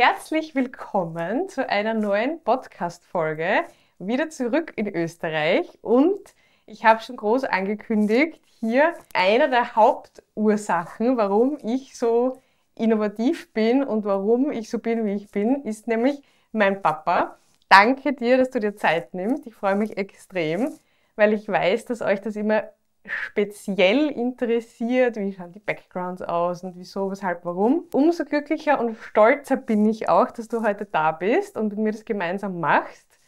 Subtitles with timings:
[0.00, 3.64] Herzlich willkommen zu einer neuen Podcast-Folge.
[3.98, 6.20] Wieder zurück in Österreich und
[6.66, 12.40] ich habe schon groß angekündigt, hier einer der Hauptursachen, warum ich so
[12.76, 17.36] innovativ bin und warum ich so bin, wie ich bin, ist nämlich mein Papa.
[17.68, 19.48] Danke dir, dass du dir Zeit nimmst.
[19.48, 20.78] Ich freue mich extrem,
[21.16, 22.68] weil ich weiß, dass euch das immer
[23.08, 27.84] speziell interessiert, wie schauen die Backgrounds aus und wieso, weshalb, warum.
[27.92, 31.92] Umso glücklicher und stolzer bin ich auch, dass du heute da bist und mit mir
[31.92, 33.18] das gemeinsam machst.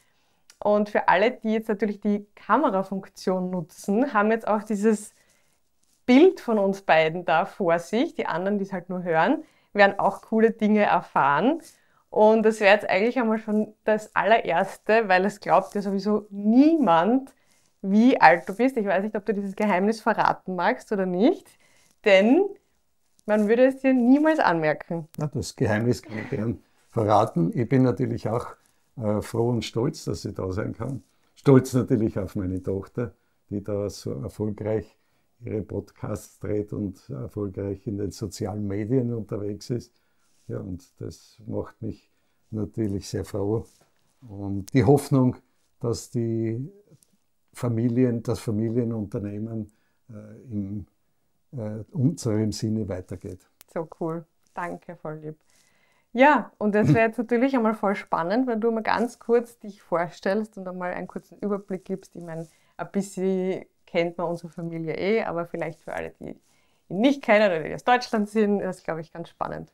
[0.63, 5.15] Und für alle, die jetzt natürlich die Kamerafunktion nutzen, haben jetzt auch dieses
[6.07, 8.15] Bild von uns beiden da vor sich.
[8.15, 11.63] Die anderen, die es halt nur hören, werden auch coole Dinge erfahren.
[12.11, 17.33] Und das wäre jetzt eigentlich einmal schon das allererste, weil es glaubt ja sowieso niemand,
[17.83, 18.77] wie alt du bist.
[18.77, 21.47] Ich weiß nicht, ob du dieses Geheimnis verraten magst oder nicht,
[22.05, 22.45] denn
[23.27, 25.09] man würde es dir niemals anmerken.
[25.19, 26.59] Na, das Geheimnis kann ich gern
[26.91, 27.53] verraten.
[27.55, 28.49] Ich bin natürlich auch
[28.97, 31.03] äh, froh und stolz, dass ich da sein kann.
[31.35, 33.15] Stolz natürlich auf meine Tochter,
[33.49, 34.99] die da so erfolgreich
[35.43, 39.93] ihre Podcasts dreht und erfolgreich in den sozialen Medien unterwegs ist.
[40.49, 42.11] Ja, und das macht mich
[42.51, 43.65] natürlich sehr froh.
[44.29, 45.37] Und die Hoffnung,
[45.79, 46.71] dass die
[47.61, 49.71] Familien, das Familienunternehmen
[50.09, 50.13] äh,
[50.51, 50.87] in
[51.53, 53.47] äh, unserem Sinne weitergeht.
[53.73, 54.25] So cool.
[54.55, 55.37] Danke, voll lieb.
[56.13, 59.81] Ja, und das wäre jetzt natürlich einmal voll spannend, wenn du mal ganz kurz dich
[59.83, 62.17] vorstellst und einmal einen kurzen Überblick gibst.
[62.17, 66.41] Ich meine, ein bisschen kennt man unsere Familie eh, aber vielleicht für alle, die ihn
[66.89, 69.71] nicht kennen oder die aus Deutschland sind, ist, glaube ich, ganz spannend.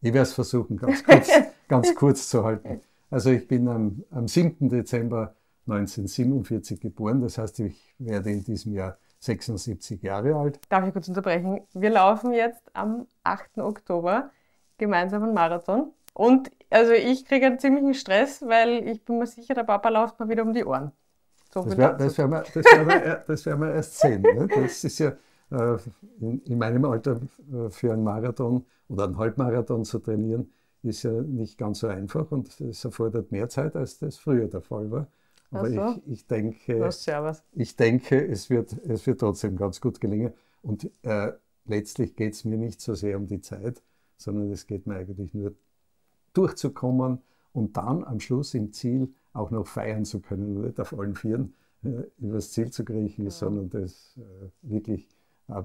[0.00, 1.28] Ich werde es versuchen, ganz kurz,
[1.68, 2.80] ganz kurz zu halten.
[3.10, 4.68] Also ich bin am, am 7.
[4.68, 5.34] Dezember
[5.66, 7.20] 1947 geboren.
[7.20, 10.60] Das heißt, ich werde in diesem Jahr 76 Jahre alt.
[10.68, 11.62] Darf ich kurz unterbrechen?
[11.72, 13.58] Wir laufen jetzt am 8.
[13.58, 14.30] Oktober
[14.78, 15.92] gemeinsam einen Marathon.
[16.12, 20.20] Und also ich kriege einen ziemlichen Stress, weil ich bin mir sicher, der Papa läuft
[20.20, 20.92] mal wieder um die Ohren.
[21.52, 24.22] So das, wär, werden wir, wir, das werden wir erst sehen.
[24.22, 24.48] Ne?
[24.48, 25.12] Das ist ja
[25.50, 25.76] äh,
[26.20, 27.20] in, in, meinem Alter
[27.52, 32.30] äh, für einen Marathon oder einen Halbmarathon zu trainieren, ist ja nicht ganz so einfach
[32.30, 35.06] und es erfordert mehr Zeit, als das früher der Fall war.
[35.54, 36.02] Aber so.
[36.06, 36.90] ich, ich, denke,
[37.52, 40.32] ich denke es, wird, es wird trotzdem ganz gut gelingen.
[40.62, 41.32] Und äh,
[41.66, 43.82] letztlich geht es mir nicht so sehr um die Zeit,
[44.16, 45.54] sondern es geht mir eigentlich nur
[46.32, 47.22] durchzukommen
[47.52, 51.54] und dann am Schluss im Ziel auch noch feiern zu können, nicht auf allen Vieren
[51.84, 53.30] äh, übers Ziel zu kriechen, ja.
[53.30, 55.08] sondern das äh, wirklich
[55.48, 55.62] äh,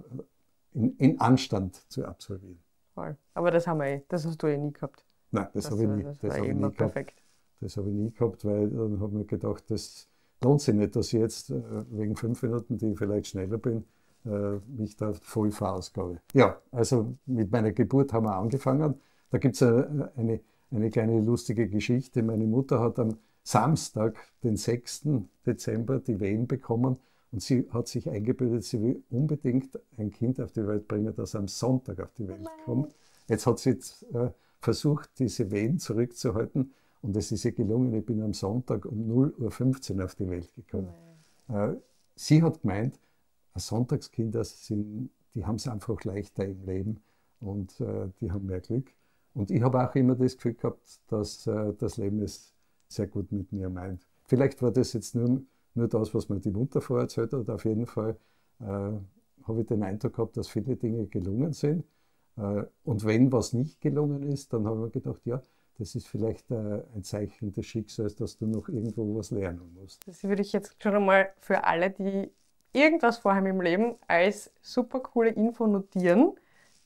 [0.74, 2.60] in, in, Anstand zu absolvieren.
[2.94, 3.18] Voll.
[3.34, 5.06] Aber das haben wir eh, das hast du eh nie gehabt.
[5.32, 6.04] Nein, das, das habe ich nie.
[6.04, 7.14] Das, das habe ich nie gehabt.
[7.62, 10.08] Das habe ich nie gehabt, weil dann habe ich mir gedacht, das
[10.42, 11.62] lohnt sich nicht, dass ich jetzt äh,
[11.92, 13.84] wegen fünf Minuten, die ich vielleicht schneller bin,
[14.26, 16.22] äh, mich da voll verausgabe.
[16.34, 18.96] Ja, also mit meiner Geburt haben wir angefangen.
[19.32, 20.40] Da gibt es eine, eine,
[20.72, 22.24] eine kleine lustige Geschichte.
[22.24, 25.08] Meine Mutter hat am Samstag, den 6.
[25.46, 26.98] Dezember, die Wehen bekommen
[27.32, 31.36] und sie hat sich eingebildet, sie will unbedingt ein Kind auf die Welt bringen, das
[31.36, 32.96] am Sonntag auf die Welt kommt.
[33.28, 34.32] Jetzt hat sie jetzt, äh,
[34.62, 39.98] versucht, diese Wehen zurückzuhalten und es ist ihr gelungen, ich bin am Sonntag um 0.15
[39.98, 40.94] Uhr auf die Welt gekommen.
[41.48, 41.74] Äh,
[42.16, 43.00] sie hat gemeint,
[43.56, 47.02] Sonntagskinder sind, die haben es einfach leichter im Leben
[47.40, 48.92] und äh, die haben mehr Glück.
[49.34, 52.54] Und ich habe auch immer das Gefühl gehabt, dass äh, das Leben es
[52.88, 54.06] sehr gut mit mir meint.
[54.26, 55.42] Vielleicht war das jetzt nur,
[55.76, 57.50] nur das, was mir die Mutter vorher erzählt hat.
[57.50, 58.18] Auf jeden Fall
[58.60, 61.86] äh, habe ich den Eindruck gehabt, dass viele Dinge gelungen sind.
[62.38, 65.42] Äh, und wenn was nicht gelungen ist, dann habe ich mir gedacht, ja,
[65.80, 70.06] das ist vielleicht äh, ein Zeichen des Schicksals, dass du noch irgendwo was lernen musst.
[70.06, 72.30] Das würde ich jetzt schon einmal für alle, die
[72.74, 76.34] irgendwas vorhaben im Leben, als super coole Info notieren.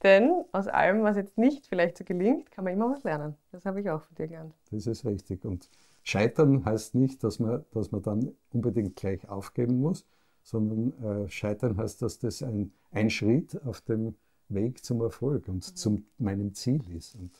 [0.03, 3.35] Denn aus allem, was jetzt nicht vielleicht so gelingt, kann man immer was lernen.
[3.51, 4.53] Das habe ich auch von dir gelernt.
[4.69, 5.43] Das ist richtig.
[5.45, 5.69] Und
[6.03, 10.05] Scheitern heißt nicht, dass man, dass man dann unbedingt gleich aufgeben muss,
[10.43, 14.15] sondern äh, Scheitern heißt, dass das ein, ein Schritt auf dem
[14.49, 15.75] Weg zum Erfolg und mhm.
[15.75, 17.15] zu meinem Ziel ist.
[17.15, 17.31] Und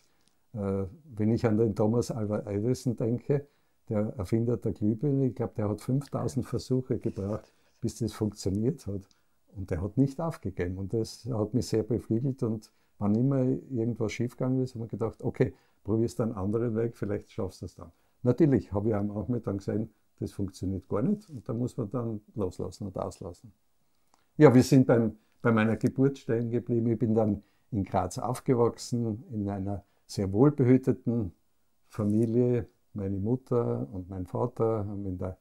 [0.54, 3.48] wenn ich an den Thomas Alva Edison denke,
[3.90, 7.52] der Erfinder der Glühbirne, ich glaube, der hat 5000 Versuche gebraucht,
[7.82, 9.02] bis das funktioniert hat.
[9.56, 10.78] Und der hat nicht aufgegeben.
[10.78, 12.42] Und das hat mich sehr beflügelt.
[12.44, 15.54] Und wann immer irgendwas schiefgegangen ist, habe ich gedacht, okay,
[15.84, 17.92] probierst einen anderen Weg, vielleicht schaffst du es dann.
[18.24, 19.90] Natürlich habe ich auch mit dann gesehen,
[20.20, 21.30] das funktioniert gar nicht.
[21.30, 23.52] Und da muss man dann loslassen und auslassen.
[24.38, 26.88] Ja, wir sind beim, bei meiner Geburt stehen geblieben.
[26.88, 31.34] Ich bin dann in Graz aufgewachsen, in einer sehr wohlbehüteten
[31.88, 32.68] Familie.
[32.94, 35.38] Meine Mutter und mein Vater haben in der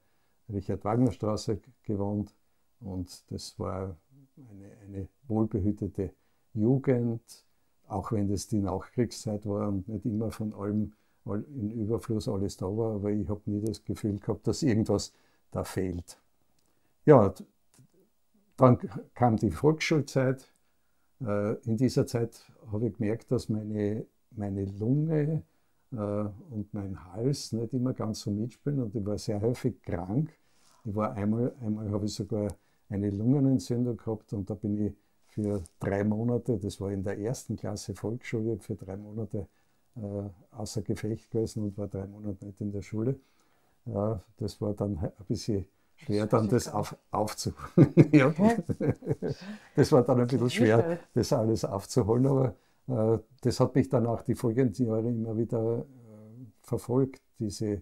[0.49, 2.35] Richard-Wagner-Straße gewohnt
[2.79, 3.95] und das war
[4.49, 6.13] eine, eine wohlbehütete
[6.53, 7.45] Jugend,
[7.87, 10.93] auch wenn das die Nachkriegszeit war und nicht immer von allem
[11.25, 15.13] in Überfluss alles da war, aber ich habe nie das Gefühl gehabt, dass irgendwas
[15.51, 16.19] da fehlt.
[17.05, 17.33] Ja,
[18.57, 18.77] dann
[19.13, 20.51] kam die Volksschulzeit.
[21.21, 25.43] Äh, in dieser Zeit habe ich gemerkt, dass meine, meine Lunge
[25.91, 30.29] äh, und mein Hals nicht immer ganz so mitspielen und ich war sehr häufig krank.
[30.85, 32.47] Ich war einmal, einmal habe ich sogar
[32.89, 34.93] eine Lungenentzündung gehabt und da bin ich
[35.27, 39.47] für drei Monate, das war in der ersten Klasse Volksschule, für drei Monate
[39.95, 39.99] äh,
[40.51, 43.19] außer Gefecht gewesen und war drei Monate nicht in der Schule.
[43.85, 45.65] Ja, das war dann ein bisschen
[45.95, 47.93] schwer, dann das auf, aufzuholen.
[48.11, 48.33] ja,
[49.75, 52.51] das war dann ein bisschen schwer, das alles aufzuholen, aber äh,
[52.87, 57.81] das hat mich dann auch die folgenden Jahre immer wieder äh, verfolgt, diese äh,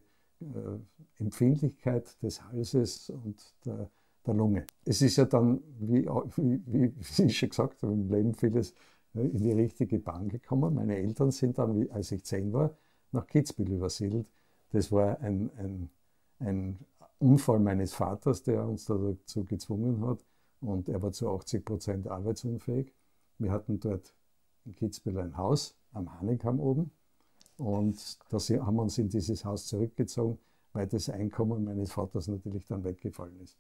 [1.18, 3.90] Empfindlichkeit des Halses und der,
[4.26, 4.66] der, Lunge.
[4.86, 6.94] Es ist ja dann, wie, wie, wie
[7.24, 8.74] ich schon gesagt habe, im Leben vieles
[9.14, 10.74] in die richtige Bahn gekommen.
[10.74, 12.76] Meine Eltern sind dann, als ich zehn war,
[13.12, 14.28] nach Kitzbühel übersiedelt.
[14.72, 15.90] Das war ein, ein,
[16.40, 16.80] ein
[17.20, 20.26] Unfall meines Vaters, der uns dazu gezwungen hat.
[20.62, 22.94] Und er war zu 80 Prozent arbeitsunfähig.
[23.38, 24.16] Wir hatten dort
[24.66, 26.92] in Kitzbühel ein Haus am Hanekam oben.
[27.58, 30.40] Und da haben wir uns in dieses Haus zurückgezogen,
[30.74, 33.58] weil das Einkommen meines Vaters natürlich dann weggefallen ist.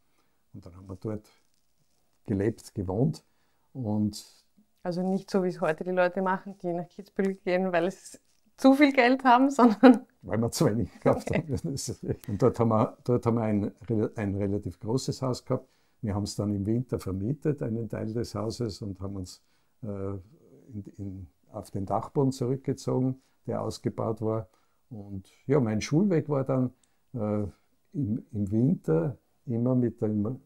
[0.54, 1.30] Und dann haben wir dort
[2.26, 3.24] gelebt, gewohnt.
[3.74, 4.26] Und
[4.84, 8.18] also nicht so, wie es heute die Leute machen, die nach Kitzbühel gehen, weil sie
[8.58, 10.06] zu viel Geld haben, sondern.
[10.22, 11.52] Weil wir zu wenig gekauft haben.
[12.28, 13.72] Und dort haben wir, dort haben wir ein,
[14.16, 15.68] ein relativ großes Haus gehabt.
[16.02, 19.42] Wir haben es dann im Winter vermietet, einen Teil des Hauses, und haben uns
[19.84, 20.14] äh,
[20.68, 24.48] in, in, auf den Dachboden zurückgezogen, der ausgebaut war.
[24.90, 26.72] Und ja, mein Schulweg war dann
[27.14, 27.44] äh,
[27.94, 30.40] im, im, Winter immer mit dem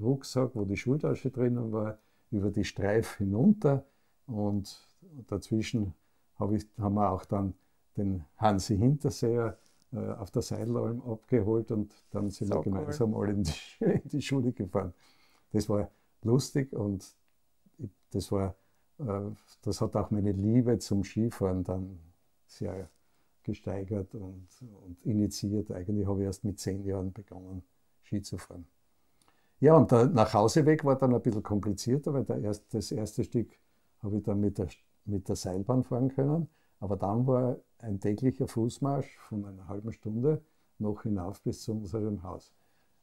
[0.00, 1.98] Rucksack, wo die Schultasche drinnen war,
[2.30, 3.84] über die Streif hinunter.
[4.26, 4.86] Und
[5.28, 5.94] dazwischen
[6.38, 7.54] hab ich, haben wir auch dann
[7.96, 9.58] den Hansi Hinterseher
[9.92, 13.26] äh, auf der Seilalm abgeholt und dann sind so wir gemeinsam cool.
[13.26, 13.52] alle in die,
[13.84, 14.92] in die, Schule gefahren.
[15.52, 15.90] Das war
[16.22, 17.14] lustig und
[18.10, 18.54] das war
[18.98, 21.98] das hat auch meine Liebe zum Skifahren dann
[22.46, 22.88] sehr
[23.42, 24.48] gesteigert und,
[24.84, 25.70] und initiiert.
[25.70, 27.62] Eigentlich habe ich erst mit zehn Jahren begonnen,
[28.02, 28.66] Ski zu fahren.
[29.60, 33.50] Ja, und der Nachhauseweg war dann ein bisschen komplizierter, weil erst, das erste Stück
[34.02, 34.68] habe ich dann mit der,
[35.04, 36.48] mit der Seilbahn fahren können.
[36.78, 40.42] Aber dann war ein täglicher Fußmarsch von einer halben Stunde
[40.78, 42.52] noch hinauf bis zu unserem Haus.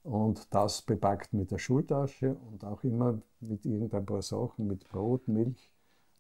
[0.03, 5.27] Und das bepackt mit der Schultasche und auch immer mit irgendein paar Sachen, mit Brot,
[5.27, 5.72] Milch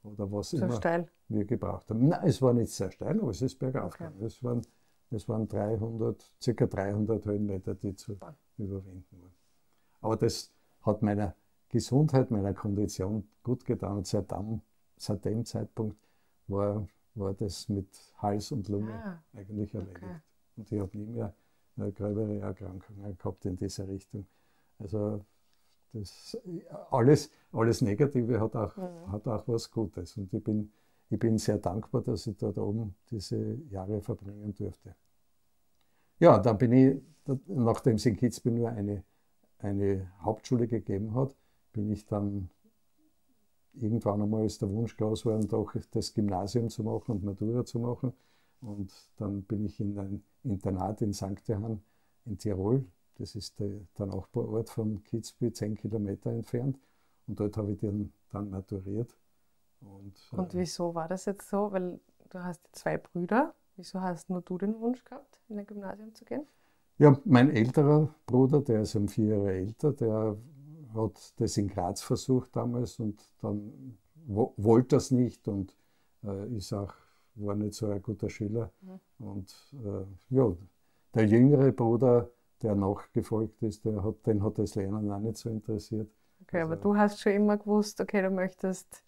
[0.03, 1.07] oder was so immer steil.
[1.29, 2.07] wir gebraucht haben.
[2.07, 4.09] Nein, es war nicht sehr steil, aber es ist bergauf okay.
[4.21, 4.61] Es waren,
[5.11, 8.35] es waren 300, circa 300 Höhenmeter, die zu Super.
[8.57, 9.33] überwinden waren.
[10.01, 10.51] Aber das
[10.81, 11.35] hat meiner
[11.69, 13.97] Gesundheit, meiner Kondition gut getan.
[13.97, 14.61] Und seit dem,
[14.97, 15.97] seit dem Zeitpunkt
[16.47, 19.97] war, war das mit Hals und Lunge ah, eigentlich erledigt.
[20.03, 20.19] Okay.
[20.57, 21.33] Und ich habe nie mehr
[21.77, 24.25] äh, gröbere Erkrankungen gehabt in dieser Richtung.
[24.79, 25.23] Also
[25.93, 26.37] das,
[26.91, 29.11] alles, alles Negative hat auch, mhm.
[29.11, 30.17] hat auch was Gutes.
[30.17, 30.71] Und ich bin,
[31.09, 34.95] ich bin sehr dankbar, dass ich dort oben diese Jahre verbringen durfte.
[36.19, 37.01] Ja, dann bin ich,
[37.47, 39.03] nachdem es in Kitzbühel nur eine,
[39.59, 41.35] eine Hauptschule gegeben hat,
[41.71, 42.49] bin ich dann
[43.73, 47.79] irgendwann einmal ist der Wunsch groß geworden, doch das Gymnasium zu machen und Matura zu
[47.79, 48.13] machen.
[48.61, 51.47] Und dann bin ich in ein Internat in St.
[51.47, 51.81] Johann
[52.25, 56.79] in Tirol das ist der, der Nachbarort von Kitzbühel, zehn Kilometer entfernt.
[57.27, 59.15] Und dort habe ich dann, dann maturiert.
[59.81, 61.71] Und, und äh, wieso war das jetzt so?
[61.71, 63.53] Weil du hast zwei Brüder.
[63.75, 66.45] Wieso hast nur du den Wunsch gehabt, in ein Gymnasium zu gehen?
[66.99, 70.37] Ja, mein älterer Bruder, der ist um vier Jahre älter, der
[70.93, 75.75] hat das in Graz versucht damals und dann wollte das nicht und
[76.23, 76.93] äh, ist auch,
[77.35, 78.71] war nicht so ein guter Schüler.
[78.81, 78.99] Mhm.
[79.17, 80.55] Und äh, ja,
[81.15, 82.29] der jüngere Bruder,
[82.63, 86.09] der nachgefolgt ist, der hat, den hat das Lernen auch nicht so interessiert.
[86.41, 89.03] Okay, also, aber du hast schon immer gewusst, okay, du möchtest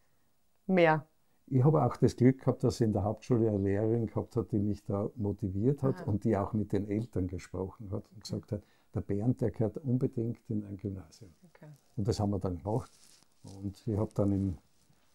[0.67, 1.07] mehr.
[1.47, 4.51] Ich habe auch das Glück gehabt, dass ich in der Hauptschule eine Lehrerin gehabt hat,
[4.51, 6.03] die mich da motiviert hat ah.
[6.09, 8.63] und die auch mit den Eltern gesprochen hat und gesagt hat,
[8.95, 11.33] der Bernd, der gehört unbedingt in ein Gymnasium.
[11.49, 11.69] Okay.
[11.97, 12.91] Und das haben wir dann gemacht.
[13.43, 14.57] Und ich habe dann im,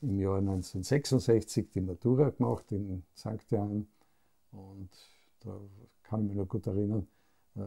[0.03, 3.51] im Jahr 1966 die Matura gemacht in St.
[3.51, 3.89] Johann.
[4.53, 4.91] Und
[5.41, 5.59] da
[6.03, 7.09] kann ich mich noch gut erinnern,
[7.57, 7.61] äh,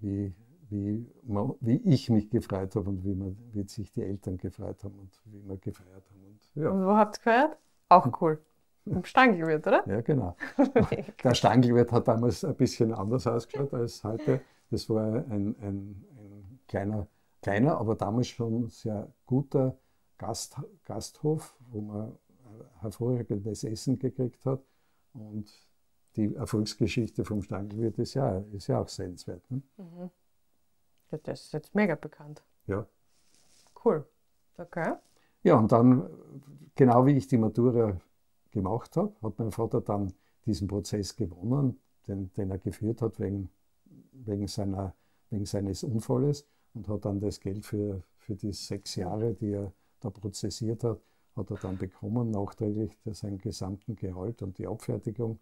[0.00, 0.34] wie,
[0.70, 4.82] wie, man, wie ich mich gefreut habe und wie, man, wie sich die Eltern gefreut
[4.84, 6.24] haben und wie wir gefeiert haben.
[6.24, 6.70] Und, ja.
[6.70, 7.58] und wo habt ihr gefeiert?
[7.88, 8.40] Auch cool.
[8.84, 9.86] Im Stangelwirt, oder?
[9.86, 10.36] Ja, genau.
[11.24, 14.40] Der Stangelwirt hat damals ein bisschen anders ausgeschaut als heute.
[14.70, 17.06] Das war ein, ein, ein kleiner,
[17.42, 19.76] kleiner, aber damals schon sehr guter
[20.16, 22.18] Gast, Gasthof, wo man
[22.80, 24.62] hervorragendes Essen gekriegt hat.
[25.12, 25.50] Und
[26.18, 29.48] die Erfolgsgeschichte vom Stangelwirt ist ja, ist ja auch sehenswert.
[29.50, 29.62] Ne?
[29.76, 30.10] Mhm.
[31.10, 32.42] Ja, das ist jetzt mega bekannt.
[32.66, 32.86] Ja.
[33.84, 34.04] Cool.
[34.58, 34.94] Okay.
[35.44, 36.10] Ja, und dann,
[36.74, 37.96] genau wie ich die Matura
[38.50, 40.12] gemacht habe, hat mein Vater dann
[40.44, 43.48] diesen Prozess gewonnen, den, den er geführt hat wegen,
[44.12, 44.94] wegen, seiner,
[45.30, 49.72] wegen seines Unfalles und hat dann das Geld für, für die sechs Jahre, die er
[50.00, 51.00] da prozessiert hat,
[51.36, 55.38] hat er dann bekommen, nachträglich seinen gesamten Gehalt und die Abfertigung.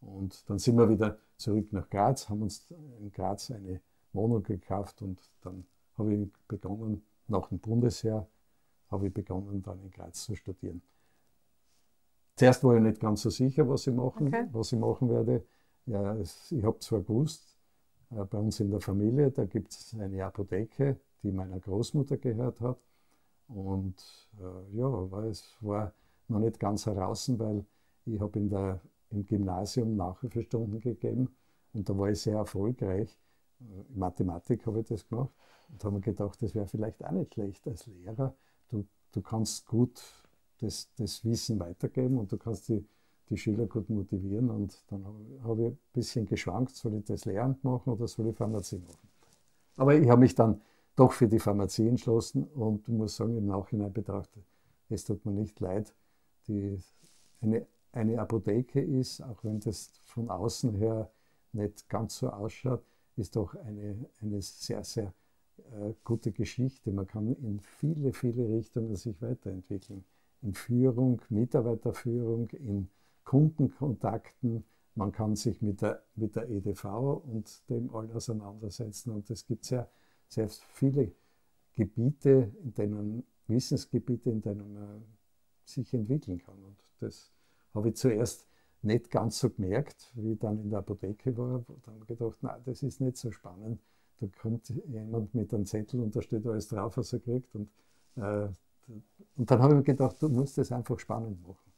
[0.00, 3.80] Und dann sind wir wieder zurück nach Graz, haben uns in Graz eine
[4.12, 5.64] Wohnung gekauft und dann
[5.96, 8.26] habe ich begonnen, nach dem Bundesheer,
[8.90, 10.82] habe ich begonnen, dann in Graz zu studieren.
[12.36, 14.46] Zuerst war ich nicht ganz so sicher, was ich machen, okay.
[14.52, 15.44] was ich machen werde.
[15.86, 17.58] Ja, es, ich habe zwar gewusst,
[18.10, 22.60] äh, bei uns in der Familie, da gibt es eine Apotheke, die meiner Großmutter gehört
[22.60, 22.78] hat.
[23.48, 23.96] Und
[24.38, 25.92] äh, ja, aber es war
[26.28, 27.64] noch nicht ganz heraus, weil
[28.04, 31.28] ich habe in der, im Gymnasium Nachhilfestunden gegeben
[31.72, 33.18] und da war ich sehr erfolgreich.
[33.60, 35.32] Äh, in Mathematik habe ich das gemacht
[35.70, 38.34] und habe mir gedacht, das wäre vielleicht auch nicht schlecht als Lehrer.
[38.68, 40.02] Du, du kannst gut
[40.60, 42.86] das, das Wissen weitergeben und du kannst die,
[43.28, 44.50] die Schüler gut motivieren.
[44.50, 45.04] Und dann
[45.42, 49.08] habe ich ein bisschen geschwankt, soll ich das Lehramt machen oder soll ich Pharmazie machen.
[49.76, 50.60] Aber ich habe mich dann
[50.96, 54.42] doch für die Pharmazie entschlossen und muss sagen, im Nachhinein betrachtet,
[54.88, 55.94] es tut mir nicht leid.
[56.48, 56.76] Die,
[57.40, 61.10] eine, eine Apotheke ist, auch wenn das von außen her
[61.52, 62.84] nicht ganz so ausschaut,
[63.16, 65.14] ist doch eine, eine sehr, sehr
[65.58, 66.92] äh, gute Geschichte.
[66.92, 70.04] Man kann in viele, viele Richtungen sich weiterentwickeln.
[70.42, 72.88] In Führung, Mitarbeiterführung, in
[73.24, 74.64] Kundenkontakten.
[74.94, 76.84] Man kann sich mit der, mit der EDV
[77.24, 79.10] und dem all auseinandersetzen.
[79.10, 79.90] Und es gibt sehr,
[80.28, 81.12] sehr viele
[81.74, 85.04] Gebiete, in denen, Wissensgebiete, in denen man
[85.64, 86.62] sich entwickeln kann.
[86.62, 87.32] Und das
[87.78, 88.46] habe ich zuerst
[88.82, 91.64] nicht ganz so gemerkt, wie ich dann in der Apotheke war.
[91.84, 93.80] Dann habe ich gedacht, nein, das ist nicht so spannend.
[94.20, 97.54] Da kommt jemand mit einem Zettel und da steht alles drauf, was er kriegt.
[97.54, 97.70] Und,
[98.16, 98.48] äh,
[99.36, 101.72] und dann habe ich mir gedacht, du musst das einfach spannend machen.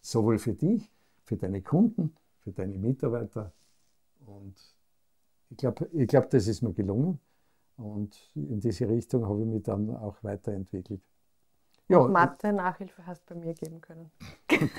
[0.00, 0.90] Sowohl für dich,
[1.24, 3.52] für deine Kunden, für deine Mitarbeiter.
[4.26, 4.54] Und
[5.50, 7.18] ich glaube, ich glaub, das ist mir gelungen.
[7.76, 11.02] Und in diese Richtung habe ich mich dann auch weiterentwickelt.
[11.88, 14.10] Ja, Mathe, Nachhilfe hast du bei mir geben können.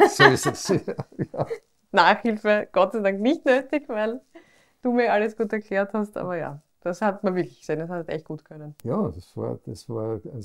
[0.09, 0.67] So ist es.
[1.33, 1.47] ja.
[1.91, 4.21] Nachhilfe Gott sei Dank nicht nötig, weil
[4.81, 6.17] du mir alles gut erklärt hast.
[6.17, 8.75] Aber ja, das hat man wirklich gesehen, das hat echt gut können.
[8.83, 10.43] Ja, das war, das war eine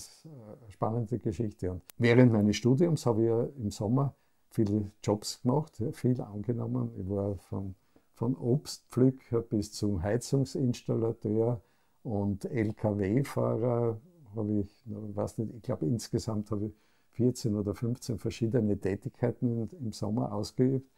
[0.69, 1.71] spannende Geschichte.
[1.71, 4.15] Und während meines Studiums habe ich ja im Sommer
[4.51, 6.93] viele Jobs gemacht, viel angenommen.
[6.99, 7.75] Ich war von,
[8.15, 11.61] von Obstpflücker bis zum Heizungsinstallateur
[12.03, 14.01] und LKW-Fahrer
[14.35, 16.73] habe ich, weiß nicht, ich glaube insgesamt habe ich
[17.13, 20.89] 14 oder 15 verschiedene Tätigkeiten im Sommer ausgeübt.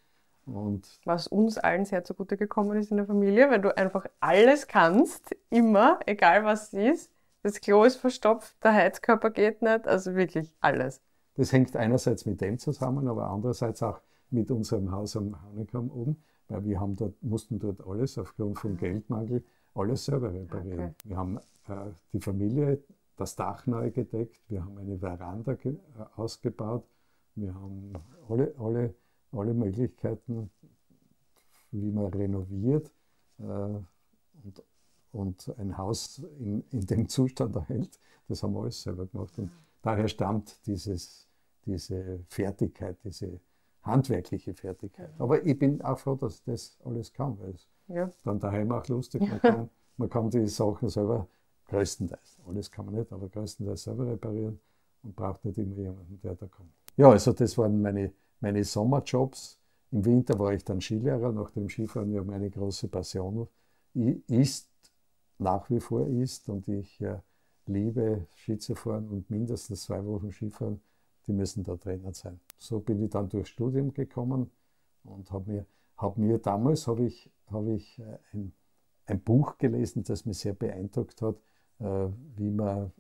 [0.46, 4.66] Und Was uns allen sehr zugute gekommen ist in der Familie, weil du einfach alles
[4.66, 7.10] kannst, immer, egal was es ist.
[7.42, 11.00] Das Klo ist verstopft, der Heizkörper geht nicht, also wirklich alles.
[11.36, 16.22] Das hängt einerseits mit dem zusammen, aber andererseits auch mit unserem Haus am Honigam oben,
[16.48, 19.44] weil wir haben dort, mussten dort alles aufgrund von Geldmangel
[19.74, 20.80] alles selber reparieren.
[20.80, 20.94] Okay.
[21.04, 22.82] Wir haben äh, die Familie,
[23.16, 25.76] das Dach neu gedeckt, wir haben eine Veranda äh,
[26.16, 26.86] ausgebaut,
[27.34, 27.92] wir haben
[28.28, 28.94] alle, alle
[29.38, 30.50] alle Möglichkeiten,
[31.70, 32.92] wie man renoviert
[33.38, 34.62] äh, und,
[35.12, 37.98] und ein Haus in, in dem Zustand erhält.
[38.28, 39.38] Das haben wir alles selber gemacht.
[39.38, 39.50] Und
[39.82, 41.28] daher stammt dieses,
[41.64, 43.40] diese Fertigkeit, diese
[43.82, 45.10] handwerkliche Fertigkeit.
[45.18, 48.10] Aber ich bin auch froh, dass das alles kann, weil es ja.
[48.22, 49.20] dann daheim auch lustig.
[49.28, 51.28] Man kann, man kann die Sachen selber
[51.66, 54.60] größtenteils, alles kann man nicht, aber größtenteils selber reparieren
[55.02, 56.70] und braucht nicht immer jemanden, der da kommt.
[56.96, 58.12] Ja, also das waren meine
[58.44, 59.58] meine Sommerjobs.
[59.90, 63.48] Im Winter war ich dann Skilehrer, nach dem Skifahren ja meine große Passion
[63.94, 64.68] ist,
[65.38, 67.18] nach wie vor ist und ich äh,
[67.66, 70.80] liebe Ski zu fahren und mindestens zwei Wochen Skifahren,
[71.26, 72.38] die müssen da Trainer sein.
[72.58, 74.50] So bin ich dann durchs Studium gekommen
[75.04, 75.66] und habe mir,
[75.96, 78.52] hab mir damals hab ich, hab ich äh, ein,
[79.06, 81.36] ein Buch gelesen, das mich sehr beeindruckt hat,
[81.78, 82.92] wie man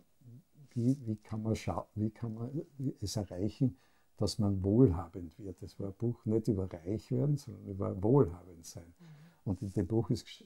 [0.74, 1.54] wie, wie, kann man
[1.94, 2.50] wie kann man
[3.00, 3.76] es erreichen,
[4.16, 5.60] dass man wohlhabend wird.
[5.62, 8.94] Das war ein Buch nicht über reich werden, sondern über wohlhabend sein.
[8.98, 9.06] Mhm.
[9.44, 10.44] Und in dem Buch ist,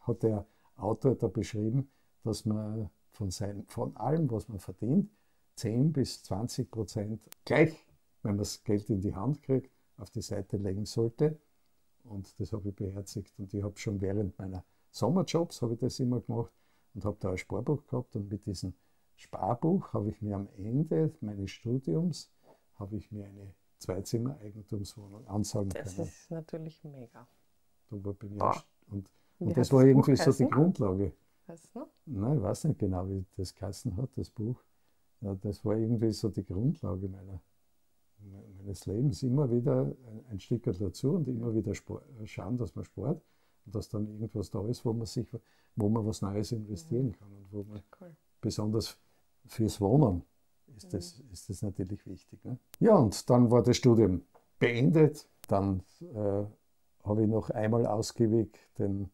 [0.00, 1.90] hat der Autor da beschrieben,
[2.24, 5.10] dass man von, sein, von allem, was man verdient,
[5.56, 7.74] 10 bis 20 Prozent gleich,
[8.22, 11.38] wenn man das Geld in die Hand kriegt, auf die Seite legen sollte.
[12.04, 13.38] Und das habe ich beherzigt.
[13.38, 16.52] Und ich habe schon während meiner Sommerjobs habe ich das immer gemacht
[16.98, 18.16] und habe da ein Sparbuch gehabt.
[18.16, 18.74] Und mit diesem
[19.14, 22.32] Sparbuch habe ich mir am Ende meines Studiums
[22.74, 25.96] habe ich mir eine Zweizimmer-Eigentumswohnung anzahlen das können.
[25.98, 27.28] Das ist natürlich mega.
[27.88, 28.92] Da war bei mir oh.
[28.92, 31.12] und, und das war irgendwie so die Grundlage.
[31.46, 31.86] Weißt du?
[32.06, 34.60] Nein, ich weiß nicht genau, wie das Kassen hat, das Buch.
[35.20, 37.40] Ja, das war irgendwie so die Grundlage meiner,
[38.56, 39.22] meines Lebens.
[39.22, 39.94] Immer wieder
[40.30, 43.37] ein Stück dazu und immer wieder Sport, schauen, dass man Sport und
[43.70, 45.28] dass dann irgendwas da ist, wo man sich,
[45.76, 48.14] wo man was Neues investieren kann und wo man cool.
[48.40, 48.98] besonders
[49.46, 50.22] fürs Wohnen
[50.76, 52.44] ist das, ist das natürlich wichtig.
[52.44, 52.58] Ne?
[52.80, 54.22] Ja, und dann war das Studium
[54.58, 55.28] beendet.
[55.48, 56.44] Dann äh,
[57.04, 59.10] habe ich noch einmal ausgiebig den,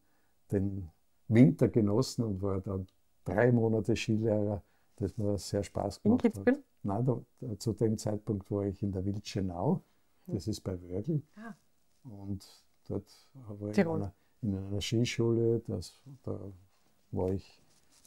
[0.51, 0.89] den
[1.27, 2.87] Winter genossen und war dann
[3.23, 4.61] drei Monate Skilehrer,
[4.97, 6.59] das mir sehr Spaß gemacht in hat.
[6.83, 9.81] Nein, da, zu dem Zeitpunkt war ich in der Wildschenau,
[10.27, 11.21] das ist bei Wörgl.
[11.35, 11.55] Ah.
[12.03, 12.45] Und
[12.87, 14.13] dort war ich in einer,
[14.45, 16.39] in einer, Skischule, das, da
[17.11, 17.61] war ich,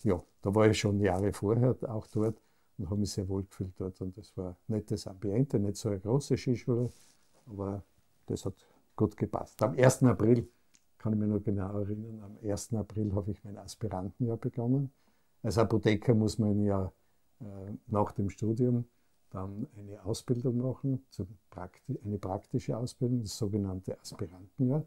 [0.05, 2.41] ja, da war ich schon Jahre vorher auch dort
[2.79, 4.01] und habe mich sehr wohl gefühlt dort.
[4.01, 6.91] Und das war ein nettes Ambiente, nicht so eine große Skischule,
[7.47, 7.83] aber
[8.27, 8.55] das hat
[8.95, 9.61] gut gepasst.
[9.63, 10.05] Am 1.
[10.05, 10.49] April,
[10.99, 12.75] kann ich mich noch genau erinnern, am 1.
[12.75, 14.93] April habe ich mein Aspirantenjahr begonnen.
[15.43, 16.93] Als Apotheker muss man ja
[17.41, 17.45] äh,
[17.87, 18.85] nach dem Studium
[19.31, 21.05] dann eine Ausbildung machen,
[21.51, 24.85] Prakti eine praktische Ausbildung, das sogenannte Aspirantenjahr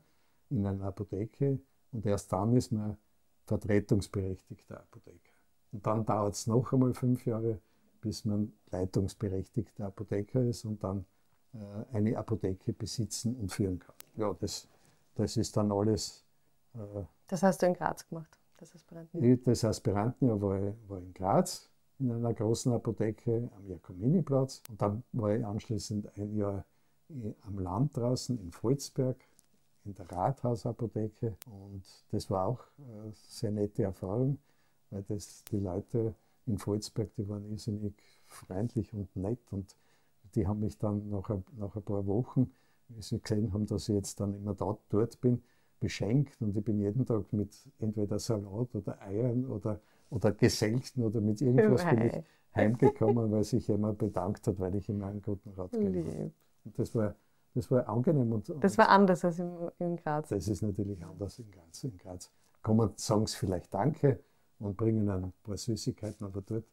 [0.51, 1.59] in einer Apotheke.
[1.91, 2.97] Und erst dann ist man
[3.45, 5.31] vertretungsberechtigter Apotheker.
[5.71, 7.59] Und dann dauert es noch einmal fünf Jahre,
[8.01, 11.05] bis man leitungsberechtigter Apotheker ist und dann
[11.53, 13.95] äh, eine Apotheke besitzen und führen kann.
[14.15, 14.67] Ja, das,
[15.15, 16.25] das ist dann alles.
[16.73, 19.37] Äh, das hast du in Graz gemacht, das Aspirantenjahr?
[19.43, 25.35] Das Aspirantenjahr war, war in Graz in einer großen Apotheke am Jakominiplatz und dann war
[25.35, 26.65] ich anschließend ein Jahr
[27.41, 29.17] am Land draußen in Volzberg
[29.85, 31.35] in der Rathausapotheke.
[31.45, 34.37] Und das war auch eine sehr nette Erfahrung,
[34.89, 36.15] weil das die Leute
[36.45, 37.93] in Volzberg, die waren irrsinnig
[38.27, 39.51] freundlich und nett.
[39.51, 39.75] Und
[40.35, 42.51] die haben mich dann nach ein, nach ein paar Wochen,
[42.89, 45.43] wie sie gesehen haben, dass ich jetzt dann immer dort, dort bin,
[45.79, 46.41] beschenkt.
[46.41, 51.41] Und ich bin jeden Tag mit entweder Salat oder Eiern oder, oder Geselchten oder mit
[51.41, 55.71] irgendwas bin ich heimgekommen, weil sich jemand bedankt hat, weil ich ihm einen guten Rat
[55.71, 56.31] gegeben habe.
[56.65, 57.15] Und das war,
[57.53, 58.31] das war angenehm.
[58.31, 60.29] Und, das war anders als in, in Graz.
[60.29, 61.83] Das ist natürlich anders in Graz.
[61.83, 64.19] In Graz kommen, sagen sie vielleicht Danke
[64.59, 66.65] und bringen ein paar Süßigkeiten, aber dort,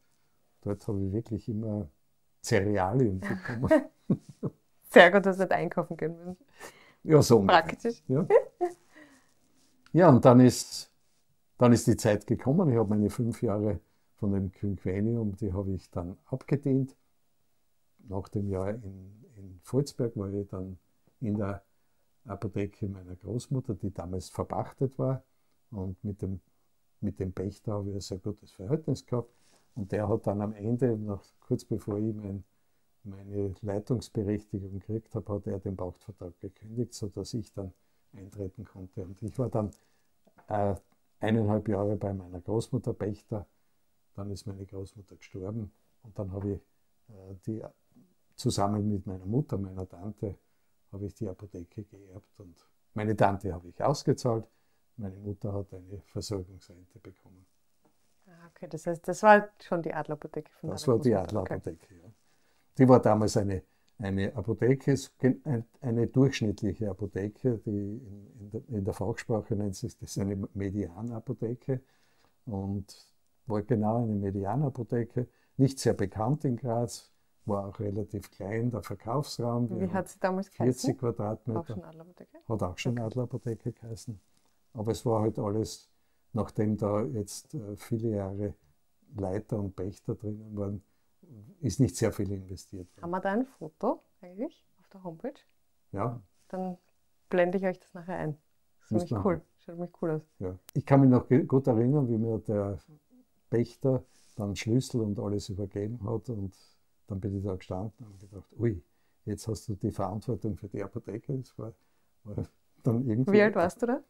[0.60, 1.88] dort habe ich wirklich immer
[2.42, 3.84] Cerealien bekommen.
[4.90, 6.36] Sehr gut, dass du nicht einkaufen gehen müssen.
[7.04, 7.42] Ja, so.
[7.42, 8.02] Praktisch.
[8.08, 8.26] Ja.
[9.92, 10.90] ja, und dann ist,
[11.58, 12.70] dann ist die Zeit gekommen.
[12.70, 13.80] Ich habe meine fünf Jahre
[14.16, 16.96] von dem Quinquenium, die habe ich dann abgedient.
[18.08, 19.27] Nach dem Jahr in, in
[19.68, 20.78] Volzberg war ich dann
[21.20, 21.62] in der
[22.24, 25.22] Apotheke meiner Großmutter, die damals verpachtet war.
[25.70, 26.40] Und mit dem,
[27.00, 29.30] mit dem Pächter habe ich ein sehr gutes Verhältnis gehabt.
[29.74, 32.44] Und der hat dann am Ende, noch kurz bevor ich mein,
[33.04, 37.72] meine Leitungsberechtigung gekriegt habe, hat er den Pachtvertrag gekündigt, sodass ich dann
[38.12, 39.04] eintreten konnte.
[39.04, 39.70] Und ich war dann
[40.48, 40.74] äh,
[41.20, 43.46] eineinhalb Jahre bei meiner Großmutter Pächter.
[44.14, 45.70] Dann ist meine Großmutter gestorben
[46.02, 46.60] und dann habe ich
[47.08, 47.62] äh, die
[48.38, 50.38] zusammen mit meiner Mutter, meiner Tante,
[50.92, 52.56] habe ich die Apotheke geerbt und
[52.94, 54.48] meine Tante habe ich ausgezahlt.
[54.96, 57.46] Meine Mutter hat eine Versorgungsrente bekommen.
[58.26, 62.00] Ah, okay, das heißt, das war schon die Adlerapotheke von Das war die Adlerapotheke, okay.
[62.02, 62.10] ja.
[62.78, 63.62] Die war damals eine,
[63.98, 64.94] eine Apotheke,
[65.80, 71.80] eine durchschnittliche Apotheke, die in, in, der, in der Fachsprache nennt sich das eine Medianapotheke
[72.46, 73.14] und
[73.46, 77.12] war genau eine Medianapotheke, nicht sehr bekannt in Graz,
[77.48, 79.68] war auch relativ klein, der Verkaufsraum.
[79.80, 80.94] Wie hat sie damals geheißen?
[80.94, 81.60] 40 Quadratmeter.
[81.60, 82.38] Auch schon Adlerapotheke?
[82.48, 83.02] Hat auch schon okay.
[83.02, 84.20] Adlerapotheke geheißen.
[84.74, 85.88] Aber es war halt alles
[86.32, 88.54] nachdem da jetzt äh, viele Jahre
[89.16, 90.82] Leiter und Pächter drinnen waren,
[91.60, 93.02] ist nicht sehr viel investiert worden.
[93.02, 95.40] Haben wir da ein Foto eigentlich auf der Homepage?
[95.92, 96.22] Ja.
[96.48, 96.78] Dann
[97.28, 98.38] blende ich euch das nachher ein.
[98.80, 99.42] Das ist nämlich cool.
[99.58, 100.22] Schaut nämlich cool aus.
[100.38, 100.58] Ja.
[100.74, 102.78] Ich kann mich noch gut erinnern, wie mir der
[103.50, 104.04] Pächter
[104.36, 106.54] dann Schlüssel und alles übergeben hat und
[107.08, 108.80] dann bin ich da gestanden und gedacht, ui,
[109.24, 111.36] jetzt hast du die Verantwortung für die Apotheke.
[111.38, 111.74] Das war,
[112.24, 112.44] war
[112.84, 113.32] dann irgendwie.
[113.32, 114.04] Wie alt warst du da?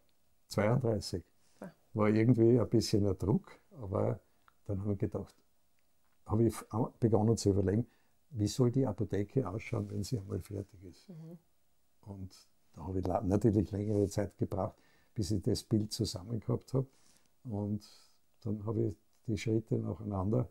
[0.48, 1.24] 32
[1.94, 4.20] war irgendwie ein bisschen ein Druck, aber
[4.66, 5.34] dann habe ich gedacht,
[6.26, 6.54] habe ich
[7.00, 7.86] begonnen zu überlegen,
[8.30, 11.08] wie soll die Apotheke ausschauen, wenn sie einmal fertig ist.
[11.08, 11.38] Mhm.
[12.02, 14.76] Und da habe ich natürlich längere Zeit gebraucht,
[15.14, 16.86] bis ich das Bild zusammen gehabt habe.
[17.44, 17.86] Und
[18.42, 20.50] dann habe ich die Schritte nacheinander,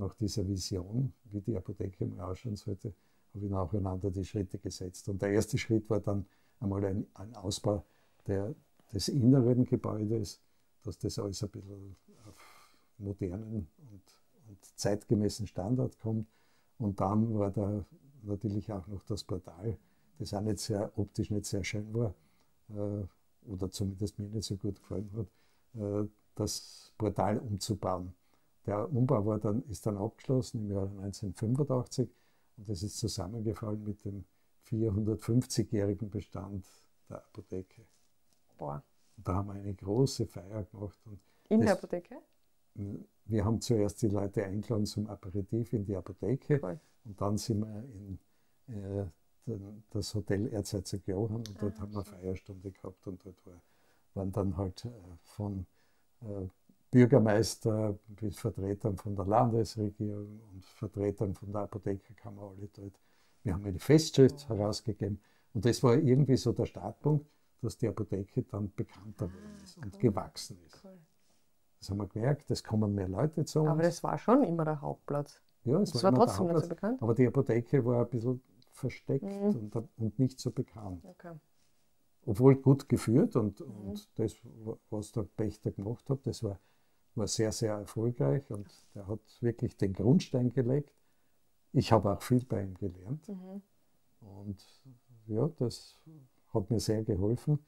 [0.00, 2.92] nach dieser Vision, wie die Apotheke mal ausschauen sollte,
[3.34, 5.08] habe ich nacheinander die Schritte gesetzt.
[5.08, 6.26] Und der erste Schritt war dann
[6.58, 7.84] einmal ein, ein Ausbau
[8.26, 8.54] der,
[8.92, 10.40] des inneren Gebäudes,
[10.82, 14.02] dass das alles ein bisschen auf modernen und,
[14.48, 16.26] und zeitgemäßen Standard kommt.
[16.78, 17.84] Und dann war da
[18.22, 19.78] natürlich auch noch das Portal,
[20.18, 22.14] das auch nicht sehr optisch nicht sehr schön war,
[22.70, 23.04] äh,
[23.46, 28.14] oder zumindest mir nicht so gut gefallen hat, äh, das Portal umzubauen.
[28.66, 32.10] Der Umbau war dann, ist dann abgeschlossen im Jahr 1985
[32.58, 34.24] und das ist zusammengefallen mit dem
[34.66, 36.66] 450-jährigen Bestand
[37.08, 37.86] der Apotheke.
[38.58, 38.84] Boah.
[39.16, 40.98] Und da haben wir eine große Feier gemacht.
[41.48, 42.16] in der Apotheke?
[43.24, 46.80] Wir haben zuerst die Leute eingeladen zum Aperitif in die Apotheke cool.
[47.04, 48.18] und dann sind wir in
[48.68, 49.06] äh,
[49.90, 53.60] das Hotel Erzherzog Johann und dort ah, haben wir eine Feierstunde gehabt und dort war,
[54.14, 54.90] waren dann halt äh,
[55.22, 55.66] von
[56.20, 56.46] äh,
[56.90, 62.98] Bürgermeister bis Vertretern von der Landesregierung und Vertretern von der Apothekerkammer alle dort.
[63.42, 65.20] Wir haben eine Festschrift herausgegeben
[65.54, 67.26] und das war irgendwie so der Startpunkt,
[67.62, 70.84] dass die Apotheke dann bekannter ah, ist und gewachsen ist.
[71.78, 73.68] Das haben wir gemerkt, es kommen mehr Leute zu uns.
[73.70, 75.40] Aber das war schon immer der Hauptplatz.
[75.64, 77.02] Ja, es das war, war trotzdem nicht so bekannt.
[77.02, 79.70] Aber die Apotheke war ein bisschen versteckt mhm.
[79.72, 81.04] und, und, nicht so bekannt.
[81.04, 81.34] Okay.
[82.24, 83.90] Obwohl gut geführt und, mhm.
[83.90, 84.36] und das,
[84.90, 86.58] was der Pächter gemacht hat, das war,
[87.14, 90.94] war sehr, sehr erfolgreich und der hat wirklich den Grundstein gelegt.
[91.72, 93.28] Ich habe auch viel bei ihm gelernt.
[93.28, 93.62] Mhm.
[94.20, 94.82] Und
[95.26, 95.98] ja, das
[96.52, 97.58] hat mir sehr geholfen.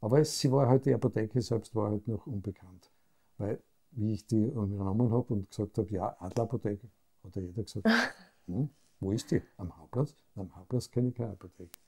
[0.00, 2.92] Aber es, sie war halt, die Apotheke selbst war halt noch unbekannt.
[3.36, 6.88] Weil, wie ich die übernommen habe und gesagt habe, ja, Adlerapotheke,
[7.24, 7.86] hat ja jeder gesagt,
[8.46, 9.42] hm, wo ist die?
[9.56, 10.14] Am Hauptplatz?
[10.36, 11.78] Am Hauptplatz kenne ich keine Apotheke.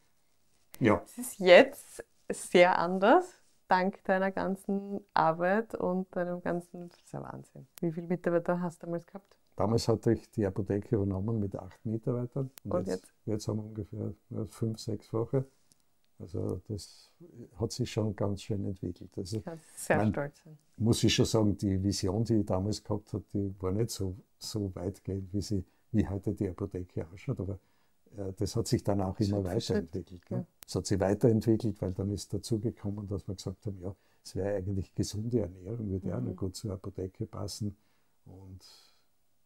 [0.81, 1.03] Ja.
[1.05, 3.39] Es ist jetzt sehr anders,
[3.70, 7.66] dank deiner ganzen Arbeit und deinem ganzen, das ist ja Wahnsinn.
[7.80, 9.37] Wie viele Mitarbeiter hast du damals gehabt?
[9.56, 12.50] Damals hatte ich die Apotheke übernommen mit acht Mitarbeitern.
[12.64, 13.26] Und, und jetzt, jetzt?
[13.26, 13.48] jetzt?
[13.48, 14.14] haben wir ungefähr
[14.48, 15.44] fünf, sechs Wochen.
[16.18, 17.11] Also das
[17.59, 19.11] hat sich schon ganz schön entwickelt.
[19.16, 19.42] Also,
[19.74, 20.59] sehr mein, stolz sein.
[20.76, 24.16] Muss ich schon sagen, die Vision, die ich damals gehabt habe, die war nicht so,
[24.38, 27.40] so weitgehend, wie sie wie heute die Apotheke ausschaut.
[27.40, 27.59] Aber
[28.16, 30.30] äh, das hat sich dann auch immer weiterentwickelt.
[30.30, 30.46] Ne?
[30.70, 33.92] Es hat sich weiterentwickelt, weil dann ist dazugekommen, dass wir gesagt haben, ja,
[34.24, 36.12] es wäre eigentlich gesunde Ernährung, würde mhm.
[36.12, 37.76] auch noch gut zur Apotheke passen.
[38.24, 38.64] Und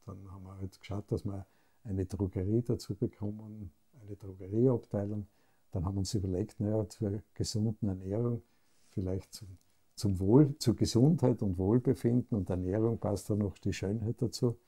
[0.04, 1.46] dann haben wir halt geschaut, dass wir
[1.84, 5.26] eine Drogerie dazu bekommen, eine Drogerieabteilung.
[5.70, 8.42] Dann haben wir uns überlegt, naja, zur gesunden Ernährung,
[8.90, 9.48] vielleicht zum,
[9.96, 14.58] zum Wohl, zur Gesundheit und Wohlbefinden und Ernährung passt dann noch die Schönheit dazu.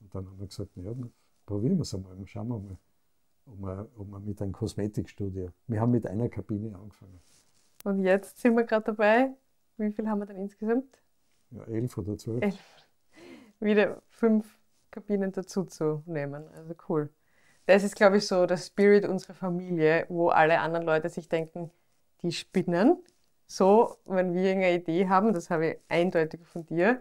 [0.00, 0.92] Und dann haben wir gesagt, ja,
[1.46, 2.76] probieren wir es einmal, schauen wir mal,
[3.46, 5.50] ob wir mit einem Kosmetikstudio.
[5.66, 7.20] Wir haben mit einer Kabine angefangen.
[7.84, 9.30] Und jetzt sind wir gerade dabei.
[9.76, 11.00] Wie viel haben wir denn insgesamt?
[11.50, 12.42] Ja, elf oder zwölf.
[12.42, 12.58] Elf.
[13.60, 14.58] Wieder fünf
[14.90, 16.48] Kabinen dazu zu nehmen.
[16.48, 17.10] Also cool.
[17.66, 21.70] Das ist, glaube ich, so der Spirit unserer Familie, wo alle anderen Leute sich denken,
[22.22, 23.02] die spinnen.
[23.46, 27.00] So, wenn wir eine Idee haben, das habe ich eindeutig von dir,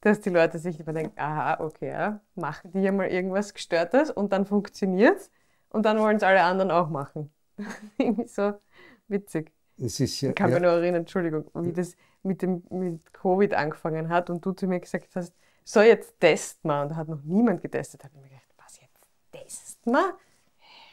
[0.00, 4.10] dass die Leute sich immer denken, aha, okay, ja, machen die ja mal irgendwas Gestörtes
[4.10, 5.30] und dann funktioniert es
[5.70, 7.30] und dann wollen es alle anderen auch machen.
[7.98, 8.54] Irgendwie so
[9.08, 9.52] witzig.
[9.78, 10.56] Es ist ja, ich kann ja.
[10.56, 14.66] mich nur erinnern, Entschuldigung, wie das mit, dem, mit Covid angefangen hat und du zu
[14.66, 15.32] mir gesagt hast,
[15.64, 16.82] so jetzt testen wir.
[16.82, 18.00] Und da hat noch niemand getestet.
[18.00, 20.14] Da habe ich mir gedacht, was jetzt testen wir?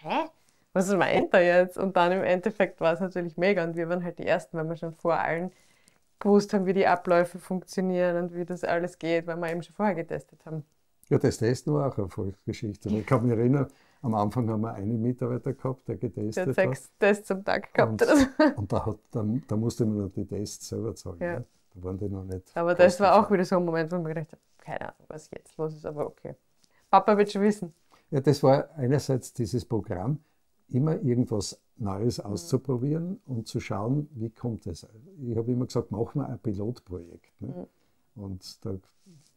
[0.02, 0.30] Hä?
[0.74, 1.78] Was meint er jetzt?
[1.78, 4.68] Und dann im Endeffekt war es natürlich mega und wir waren halt die Ersten, weil
[4.68, 5.52] wir schon vor allen
[6.20, 9.76] gewusst haben, wie die Abläufe funktionieren und wie das alles geht, weil wir eben schon
[9.76, 10.66] vorher getestet haben.
[11.10, 12.90] Ja, das Testen war auch eine Erfolgsgeschichte.
[12.90, 13.68] Ich kann mich erinnern,
[14.06, 16.56] am Anfang haben wir einen Mitarbeiter gehabt, der getestet der hat.
[16.56, 18.04] sechs Tests am Tag gehabt.
[18.04, 21.18] Und, und da, hat, da, da musste man die Tests selber zahlen.
[21.20, 21.40] Ja.
[21.40, 21.46] Ne?
[21.74, 22.56] Da waren die noch nicht.
[22.56, 25.30] Aber das war auch wieder so ein Moment, wo man gedacht hat, keine Ahnung, was
[25.32, 26.36] jetzt los ist, aber okay.
[26.92, 27.74] Papa wird schon wissen.
[28.12, 30.20] Ja, das war einerseits dieses Programm,
[30.70, 34.88] immer irgendwas Neues auszuprobieren und zu schauen, wie kommt es.
[35.20, 37.42] Ich habe immer gesagt, machen wir ein Pilotprojekt.
[37.42, 37.68] Ne?
[38.16, 38.24] Mhm.
[38.24, 38.76] Und da,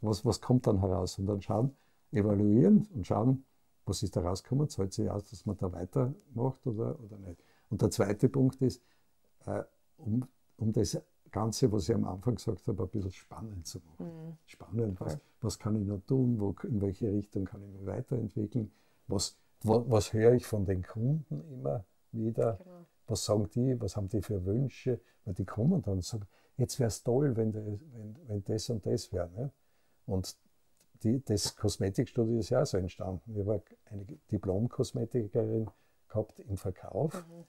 [0.02, 1.18] was, was kommt dann heraus?
[1.18, 1.74] Und dann schauen,
[2.12, 3.44] evaluieren und schauen,
[3.88, 7.42] was ist da rausgekommen, zahlt sich aus, dass man da weitermacht oder, oder nicht.
[7.70, 8.82] Und der zweite Punkt ist,
[9.46, 9.62] äh,
[9.96, 14.06] um, um das Ganze, was ich am Anfang gesagt habe, ein bisschen spannend zu machen.
[14.06, 14.36] Mhm.
[14.46, 18.70] Spannend, was, was kann ich noch tun, wo, in welche Richtung kann ich mich weiterentwickeln,
[19.06, 22.86] was, was, was höre ich von den Kunden immer wieder, genau.
[23.06, 26.78] was sagen die, was haben die für Wünsche, weil die kommen dann und sagen, jetzt
[26.78, 29.30] wäre es toll, wenn, das, wenn, wenn das und das wäre.
[29.30, 29.50] Ne?
[30.06, 30.36] Und
[31.04, 33.32] die, das Kosmetikstudio ist ja auch so entstanden.
[33.34, 35.68] Ich habe eine Diplom-Kosmetikerin
[36.08, 37.44] gehabt im Verkauf mhm.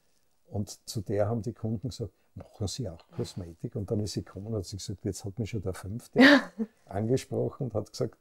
[0.47, 3.75] und zu der haben die Kunden gesagt, machen Sie auch Kosmetik?
[3.75, 6.19] Und dann ist sie gekommen und hat sie gesagt, jetzt hat mich schon der Fünfte
[6.85, 8.17] angesprochen und hat gesagt,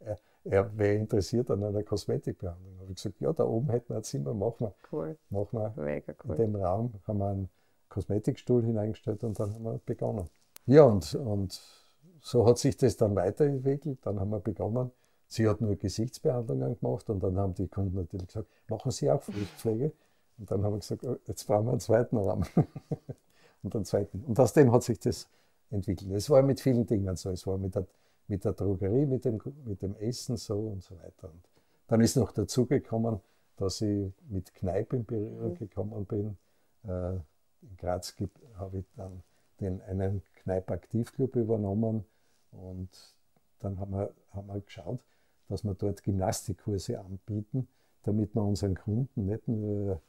[0.00, 2.74] er, er wäre interessiert an einer Kosmetikbehandlung.
[2.76, 4.74] Da habe ich gesagt, ja, da oben hätten wir ein Zimmer, machen wir.
[4.90, 5.18] Cool.
[5.30, 5.72] Machen wir.
[5.76, 6.36] Mega cool.
[6.36, 7.48] In dem Raum haben wir einen
[7.88, 10.28] Kosmetikstuhl hineingestellt und dann haben wir begonnen.
[10.66, 11.60] Ja, und, und
[12.22, 13.98] so hat sich das dann weiterentwickelt.
[14.02, 14.90] Dann haben wir begonnen.
[15.26, 19.22] Sie hat nur Gesichtsbehandlungen gemacht und dann haben die Kunden natürlich gesagt, machen Sie auch
[19.22, 19.92] Fußpflege?
[20.38, 22.44] Und dann haben wir gesagt, oh, jetzt brauchen wir einen zweiten Raum.
[23.62, 24.22] und den zweiten.
[24.24, 25.28] Und aus dem hat sich das
[25.70, 26.10] entwickelt.
[26.12, 27.30] Es war mit vielen Dingen so.
[27.30, 27.86] Es war mit der,
[28.28, 31.30] mit der Drogerie, mit dem, mit dem Essen so und so weiter.
[31.30, 31.42] Und
[31.88, 33.20] dann ist noch dazugekommen,
[33.56, 35.58] dass ich mit Kneipe in Berührung mhm.
[35.58, 36.36] gekommen bin.
[36.84, 37.14] Äh,
[37.62, 38.14] in Graz
[38.56, 39.22] habe ich dann
[39.60, 42.04] den, einen Kneipp-Aktivclub übernommen
[42.52, 42.88] und
[43.58, 45.04] dann haben wir, haben wir geschaut,
[45.48, 47.68] dass wir dort Gymnastikkurse anbieten,
[48.02, 50.00] damit wir unseren Kunden nicht nur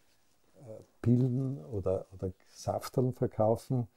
[0.56, 3.88] äh, Pillen oder, oder Safteln verkaufen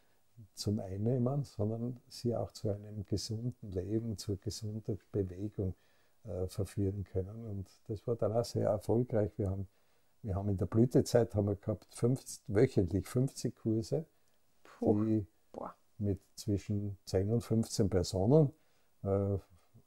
[0.55, 5.75] zum Einnehmen, sondern sie auch zu einem gesunden Leben, zur gesunden Bewegung
[6.25, 7.45] äh, verführen können.
[7.47, 9.31] Und das war dann auch sehr erfolgreich.
[9.37, 9.69] Wir haben,
[10.23, 14.07] wir haben in der Blütezeit haben wir gehabt 50, wöchentlich 50 Kurse,
[14.63, 15.05] Puh.
[15.05, 15.27] die.
[15.99, 18.53] Mit zwischen 10 und 15 Personen
[19.03, 19.39] äh,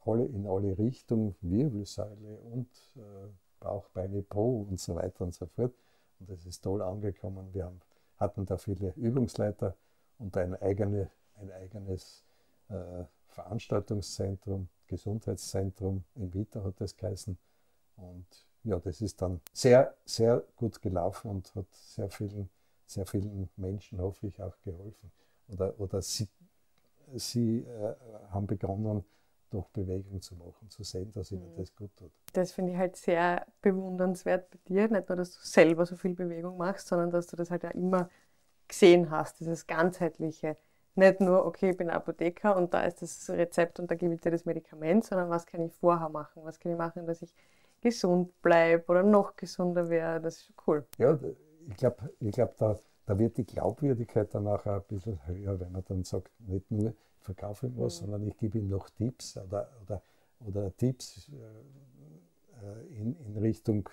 [0.06, 3.28] alle, in alle Richtungen, Wirbelsäule und äh,
[3.60, 5.74] Bauch, Beine, Po und so weiter und so fort.
[6.19, 7.54] Und das ist toll angekommen.
[7.54, 7.80] Wir haben,
[8.17, 9.76] hatten da viele Übungsleiter
[10.17, 12.24] und ein, eigene, ein eigenes
[12.69, 17.38] äh, Veranstaltungszentrum, Gesundheitszentrum in Vita hat das geheißen.
[17.98, 18.26] Und
[18.63, 22.50] ja, das ist dann sehr, sehr gut gelaufen und hat sehr vielen,
[22.86, 25.12] sehr vielen Menschen, hoffe ich, auch geholfen.
[25.52, 26.28] Oder, oder sie,
[27.16, 27.96] sie äh,
[28.32, 29.04] haben begonnen,
[29.50, 31.58] doch Bewegung zu machen, zu sehen, dass ihnen mhm.
[31.58, 32.12] das gut tut.
[32.34, 34.88] Das finde ich halt sehr bewundernswert bei dir.
[34.90, 37.72] Nicht nur, dass du selber so viel Bewegung machst, sondern dass du das halt ja
[37.72, 38.10] immer
[38.68, 40.58] gesehen hast, dieses ganzheitliche.
[40.96, 44.22] Nicht nur, okay, ich bin Apotheker und da ist das Rezept und da gebe ich
[44.22, 46.44] dir das Medikament, sondern was kann ich vorher machen?
[46.44, 47.34] Was kann ich machen, dass ich
[47.82, 50.26] gesund bleibe oder noch gesunder werde?
[50.26, 50.86] Das ist cool.
[50.98, 51.18] Ja,
[51.68, 52.78] ich glaube, ich glaub, da,
[53.10, 56.93] da wird die Glaubwürdigkeit danach auch ein bisschen höher, wenn man dann sagt, nicht nur,
[57.22, 58.06] verkaufe ihm was, mhm.
[58.06, 60.04] sondern ich gebe ihm noch Tipps oder, oder,
[60.45, 63.89] oder Tipps äh, äh in, in Richtung,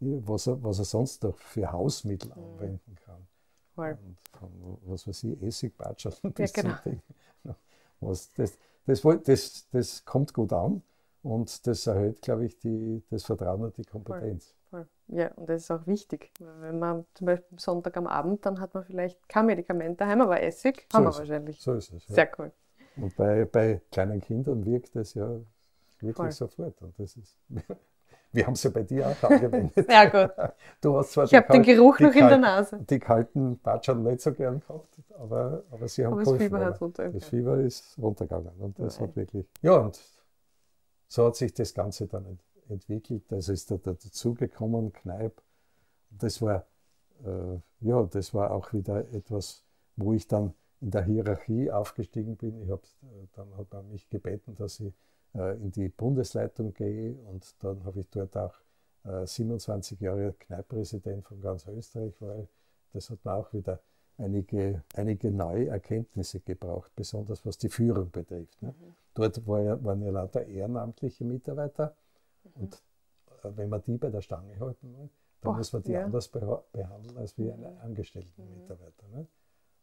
[0.00, 2.42] was er, was er sonst noch für Hausmittel mhm.
[2.42, 3.28] anwenden kann.
[3.76, 3.96] Cool.
[4.04, 6.76] Und von, was weiß ich, Essigbatschern bis ja, genau.
[6.82, 7.00] zum
[8.00, 10.82] Was, das, das, das, das kommt gut an
[11.22, 14.56] und das erhöht, glaube ich, die, das Vertrauen und die Kompetenz.
[14.70, 14.86] Voll.
[15.08, 16.32] Ja, und das ist auch wichtig.
[16.38, 20.42] Wenn man zum Beispiel Sonntag am Abend, dann hat man vielleicht kein Medikament daheim, aber
[20.42, 21.60] Essig so haben wir wahrscheinlich.
[21.60, 22.08] So ist es.
[22.08, 22.14] Ja.
[22.14, 22.52] Sehr cool.
[22.96, 25.40] Und bei, bei kleinen Kindern wirkt das ja
[26.00, 26.32] wirklich Voll.
[26.32, 26.82] sofort.
[26.82, 27.38] Und das ist,
[28.32, 29.90] wir haben es ja bei dir auch angewendet.
[29.90, 30.34] ja, gut.
[30.80, 32.78] Du hast zwar ich habe den Geruch noch in der Nase.
[32.88, 36.50] Die kalten Batschern nicht so gern gehabt, aber, aber sie haben aber geholfen.
[36.50, 37.18] Das Fieber, hat runtergegangen.
[37.18, 38.52] das Fieber ist runtergegangen.
[38.58, 39.08] Und das Nein.
[39.08, 39.46] hat wirklich.
[39.62, 39.98] Ja, und
[41.08, 42.47] so hat sich das Ganze dann entwickelt.
[43.30, 45.42] Also ist da dazugekommen, Kneipp.
[46.10, 46.66] Das war,
[47.24, 49.62] äh, ja, das war auch wieder etwas,
[49.96, 52.62] wo ich dann in der Hierarchie aufgestiegen bin.
[52.62, 54.94] Ich hab, äh, dann hat man mich gebeten, dass ich
[55.34, 58.54] äh, in die Bundesleitung gehe und dann habe ich dort auch
[59.04, 62.48] äh, 27 Jahre Kneippräsident von ganz Österreich, weil
[62.92, 63.80] das hat mir auch wieder
[64.16, 68.60] einige, einige neue Erkenntnisse gebraucht, besonders was die Führung betrifft.
[68.62, 68.68] Ne?
[68.68, 68.94] Mhm.
[69.14, 71.96] Dort war ja, waren ja lauter ehrenamtliche Mitarbeiter.
[72.54, 72.82] Und
[73.42, 76.04] äh, wenn man die bei der Stange halten will, dann Boah, muss man die ja.
[76.04, 77.80] anders behandeln als wie einen mhm.
[77.80, 78.60] angestellten mhm.
[78.60, 79.08] Mitarbeiter.
[79.08, 79.26] Ne?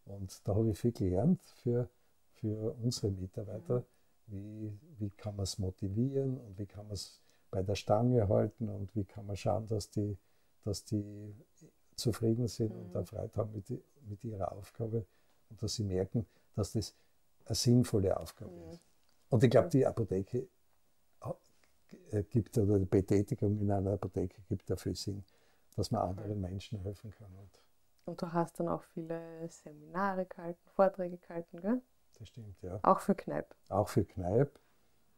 [0.05, 1.89] Und da habe ich viel gelernt für,
[2.33, 3.85] für unsere Mitarbeiter,
[4.27, 8.69] wie, wie kann man es motivieren und wie kann man es bei der Stange halten
[8.69, 10.17] und wie kann man schauen, dass die,
[10.63, 11.33] dass die
[11.95, 13.05] zufrieden sind und mhm.
[13.05, 13.69] Freude haben mit,
[14.07, 15.05] mit ihrer Aufgabe
[15.49, 16.25] und dass sie merken,
[16.55, 16.95] dass das
[17.45, 18.71] eine sinnvolle Aufgabe mhm.
[18.71, 18.81] ist.
[19.29, 20.47] Und ich glaube, die Apotheke
[22.29, 25.23] gibt, oder die Betätigung in einer Apotheke gibt dafür Sinn,
[25.75, 27.33] dass man anderen Menschen helfen kann.
[27.35, 27.49] Und
[28.05, 29.19] und du hast dann auch viele
[29.49, 31.81] Seminare gehalten, Vorträge gehalten, gell?
[32.17, 32.79] Das stimmt, ja.
[32.83, 33.55] Auch für Kneipp.
[33.69, 34.59] Auch für Kneipp.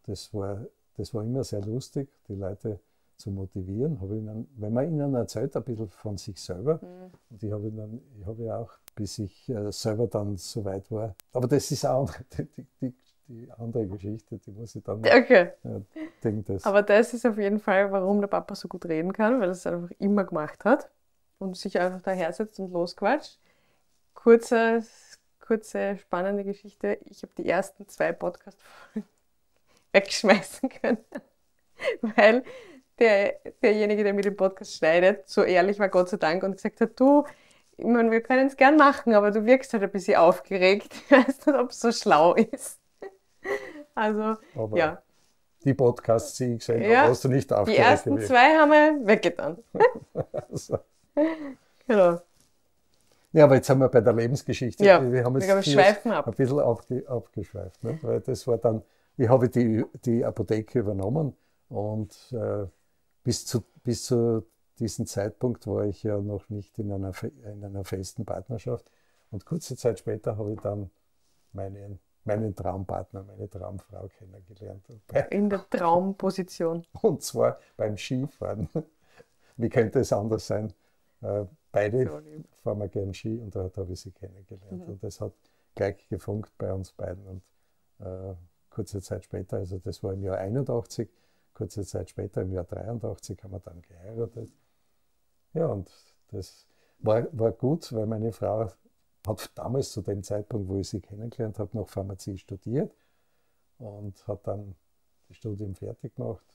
[0.04, 2.80] Das war, das war immer sehr lustig, die Leute
[3.18, 4.00] zu motivieren.
[4.00, 6.76] Habe ihnen, wenn man ihnen erzählt, ein bisschen von sich selber.
[6.82, 7.12] Mhm.
[7.30, 10.90] Und ich habe ihnen, ich habe ja auch, bis ich äh, selber dann so weit
[10.90, 11.14] war.
[11.34, 12.48] Aber das ist auch die,
[12.82, 12.96] die,
[13.28, 15.52] die andere Geschichte, die muss ich dann okay.
[15.63, 15.82] äh,
[16.24, 16.60] denken.
[16.63, 19.52] Aber das ist auf jeden Fall, warum der Papa so gut reden kann, weil er
[19.52, 20.90] es einfach immer gemacht hat
[21.40, 23.40] und sich einfach daher setzt und losquatscht.
[24.13, 24.84] Kurze,
[25.40, 26.98] kurze spannende Geschichte.
[27.06, 29.08] Ich habe die ersten zwei Podcast-Folgen
[29.92, 30.98] wegschmeißen können,
[32.02, 32.44] weil
[33.00, 36.82] der, derjenige, der mir den Podcast schneidet, so ehrlich war Gott sei Dank und gesagt
[36.82, 37.26] hat, du,
[37.78, 40.94] ich meine, wir können es gern machen, aber du wirkst halt ein bisschen aufgeregt.
[41.06, 42.80] Ich weiß nicht, ob es so schlau ist.
[43.98, 45.02] Also, aber ja.
[45.64, 47.80] Die Podcasts, die ich gesehen ja, habe, hast du nicht aufgeregt.
[47.80, 48.28] Die ersten gewesen.
[48.28, 49.58] zwei haben wir weggetan.
[50.50, 50.78] also.
[51.88, 52.22] genau.
[53.32, 54.86] Ja, aber jetzt haben wir bei der Lebensgeschichte.
[54.86, 56.28] Ja, wir haben jetzt wir schweifen ab.
[56.28, 57.84] ein bisschen abge, abgeschweift.
[57.84, 57.98] Ne?
[58.04, 58.84] Weil das war dann,
[59.18, 61.36] ich habe die, die Apotheke übernommen
[61.70, 62.68] und äh,
[63.24, 64.46] bis, zu, bis zu
[64.78, 67.14] diesem Zeitpunkt war ich ja noch nicht in einer,
[67.52, 68.86] in einer festen Partnerschaft.
[69.32, 70.92] Und kurze Zeit später habe ich dann
[71.52, 74.86] meinen, meinen Traumpartner, meine Traumfrau kennengelernt.
[75.32, 76.86] In der Traumposition.
[77.02, 78.70] Und zwar beim Skifahren.
[79.58, 80.74] Wie könnte es anders sein?
[81.22, 82.22] Äh, beide
[82.63, 84.86] fahren wir gern Ski und dort habe ich sie kennengelernt.
[84.86, 84.94] Mhm.
[84.94, 85.34] Und das hat
[85.74, 87.26] gleich gefunkt bei uns beiden.
[87.26, 87.42] Und
[88.00, 88.36] äh,
[88.70, 91.10] kurze Zeit später, also das war im Jahr 81,
[91.56, 94.52] kurze Zeit später, im Jahr 83, haben wir dann geheiratet.
[95.54, 95.90] Ja, und
[96.28, 96.68] das
[97.00, 98.70] war, war gut, weil meine Frau
[99.28, 102.96] hat damals zu dem Zeitpunkt, wo ich sie kennengelernt habe, noch Pharmazie studiert
[103.78, 104.76] und hat dann
[105.28, 106.46] das Studium fertig gemacht.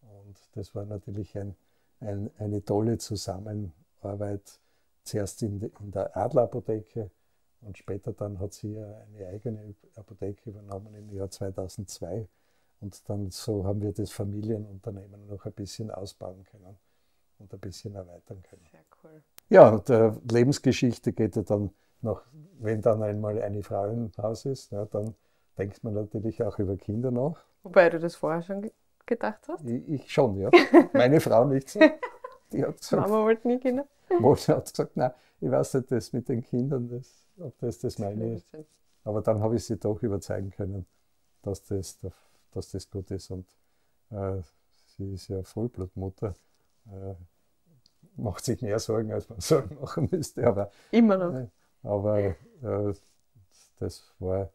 [0.00, 1.56] Und das war natürlich ein,
[2.00, 4.60] ein, eine tolle Zusammenarbeit.
[5.04, 7.10] Zuerst in, de, in der Adlerapotheke
[7.60, 12.28] und später dann hat sie eine eigene Apotheke übernommen im Jahr 2002.
[12.80, 16.78] Und dann so haben wir das Familienunternehmen noch ein bisschen ausbauen können
[17.38, 18.66] und ein bisschen erweitern können.
[18.70, 19.22] Sehr cool.
[19.48, 21.70] Ja, und der Lebensgeschichte geht ja dann
[22.04, 22.22] noch,
[22.60, 25.14] wenn dann einmal eine Frau im Haus ist, ja, dann
[25.58, 27.44] denkt man natürlich auch über Kinder nach.
[27.62, 28.70] Wobei du das vorher schon
[29.06, 29.64] gedacht hast?
[29.64, 30.50] Ich, ich schon, ja.
[30.92, 31.80] Meine Frau nicht so.
[32.52, 33.86] Die hat gesagt, Mama wollte nie Kinder.
[34.08, 37.98] Mama hat gesagt, nein, ich weiß nicht, das mit den Kindern, das, ob das das
[37.98, 38.46] meine ist.
[39.04, 40.86] Aber dann habe ich sie doch überzeugen können,
[41.42, 41.98] dass das,
[42.52, 43.30] dass das gut ist.
[43.30, 43.46] Und
[44.10, 44.40] äh,
[44.96, 46.34] sie ist ja Vollblutmutter.
[46.86, 47.14] Äh,
[48.16, 50.46] macht sich mehr Sorgen, als man Sorgen machen müsste.
[50.46, 51.34] Aber, Immer noch.
[51.34, 51.48] Äh,
[51.84, 52.94] aber äh,
[53.78, 54.50] das war.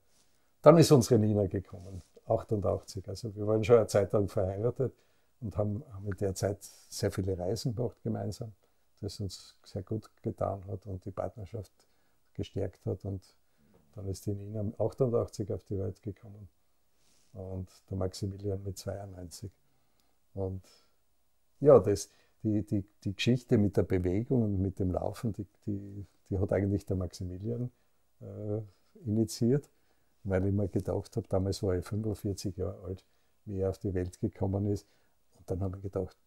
[0.62, 3.08] Dann ist unsere Nina gekommen, 88.
[3.08, 4.94] Also wir waren schon eine Zeit lang verheiratet
[5.40, 8.52] und haben, haben in der Zeit sehr viele Reisen gemacht gemeinsam,
[9.00, 11.72] das uns sehr gut getan hat und die Partnerschaft
[12.34, 13.06] gestärkt hat.
[13.06, 13.24] Und
[13.96, 16.50] dann ist die Nina 88 auf die Welt gekommen
[17.34, 19.52] und der Maximilian mit 92.
[20.34, 20.64] Und
[21.62, 22.10] ja, das,
[22.44, 26.52] die, die, die Geschichte mit der Bewegung und mit dem Laufen, die, die, die hat
[26.54, 27.72] eigentlich der Maximilian
[28.22, 28.62] äh,
[29.06, 29.70] initiiert,
[30.24, 33.06] weil ich mir gedacht habe, damals war ich 45 Jahre alt,
[33.46, 34.88] wie er auf die Welt gekommen ist.
[35.38, 36.18] Und dann habe ich gedacht,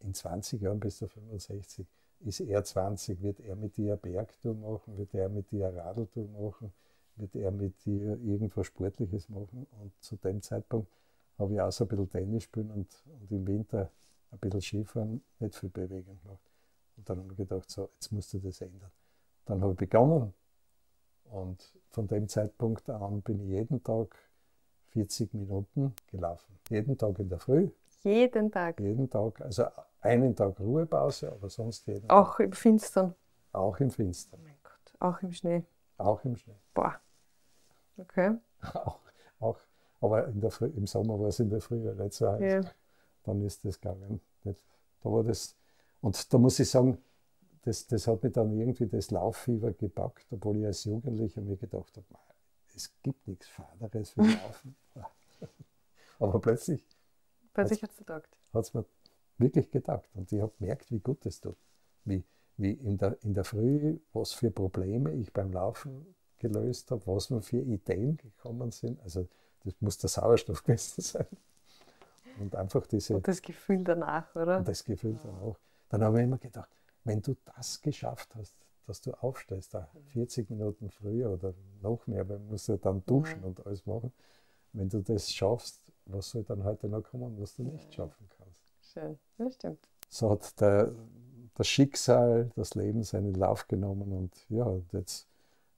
[0.00, 1.86] in 20 Jahren bis er 65
[2.24, 6.72] ist er 20, wird er mit dir Bergtour machen, wird er mit dir Radeltour machen,
[7.16, 9.66] wird er mit dir irgendwas Sportliches machen.
[9.80, 10.88] Und zu dem Zeitpunkt
[11.38, 13.90] habe ich auch so ein bisschen Tennis spielen und, und im Winter
[14.32, 16.50] ein bisschen Skifahren, nicht viel Bewegung gemacht.
[16.96, 18.90] Und dann habe ich gedacht, so, jetzt musst du das ändern.
[19.44, 20.32] Dann habe ich begonnen
[21.24, 24.14] und von dem Zeitpunkt an bin ich jeden Tag
[24.88, 26.58] 40 Minuten gelaufen.
[26.68, 27.70] Jeden Tag in der Früh.
[28.02, 28.80] Jeden Tag?
[28.80, 29.40] Jeden Tag.
[29.40, 29.64] Also
[30.00, 32.46] einen Tag Ruhepause, aber sonst jeden Auch Tag.
[32.46, 33.14] im Finstern?
[33.52, 34.40] Auch im Finstern.
[34.40, 35.64] Oh mein Gott, auch im Schnee?
[35.98, 36.56] Auch im Schnee.
[36.74, 37.00] Boah.
[37.96, 38.36] Okay.
[38.74, 38.98] auch,
[39.40, 39.58] auch,
[40.00, 42.40] aber in der Früh, im Sommer war es in der Früh nicht so heiß.
[42.40, 42.70] Ja
[43.24, 44.20] dann ist das gegangen.
[44.44, 45.56] Da war das,
[46.00, 46.98] und da muss ich sagen,
[47.62, 51.96] das, das hat mich dann irgendwie das Lauffieber gepackt, obwohl ich als Jugendlicher mir gedacht
[51.96, 52.06] habe,
[52.74, 54.76] es gibt nichts Faderes wie Laufen.
[56.18, 56.84] Aber plötzlich,
[57.52, 58.28] plötzlich hat es getaugt.
[58.52, 58.84] Hat es mir
[59.38, 60.08] wirklich getaugt.
[60.14, 61.56] Und ich habe gemerkt, wie gut es tut.
[62.04, 62.24] Wie,
[62.56, 67.30] wie in, der, in der Früh, was für Probleme ich beim Laufen gelöst habe, was
[67.30, 69.00] mir für Ideen gekommen sind.
[69.00, 69.28] Also
[69.64, 71.26] das muss der Sauerstoff gewesen sein.
[72.40, 73.16] Und einfach diese.
[73.16, 74.58] Und das Gefühl danach, oder?
[74.58, 75.58] Und das Gefühl danach.
[75.88, 76.70] Dann habe ich immer gedacht,
[77.04, 82.28] wenn du das geschafft hast, dass du aufstehst, da 40 Minuten früher oder noch mehr,
[82.28, 83.46] weil man muss ja dann duschen mhm.
[83.46, 84.12] und alles machen.
[84.72, 88.60] Wenn du das schaffst, was soll dann heute noch kommen, was du nicht schaffen kannst?
[88.92, 89.88] Schön, das stimmt.
[90.08, 90.92] So hat der,
[91.54, 95.28] das Schicksal, das Leben seinen Lauf genommen und ja, jetzt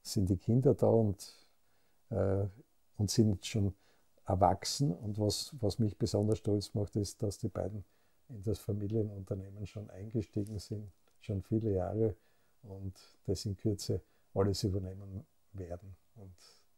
[0.01, 1.33] sind die Kinder da und,
[2.09, 2.45] äh,
[2.97, 3.73] und sind schon
[4.25, 4.93] erwachsen.
[4.93, 7.83] Und was, was mich besonders stolz macht, ist, dass die beiden
[8.29, 12.15] in das Familienunternehmen schon eingestiegen sind, schon viele Jahre
[12.63, 12.93] und
[13.25, 14.01] das in Kürze
[14.33, 15.95] alles übernehmen werden.
[16.15, 16.35] Und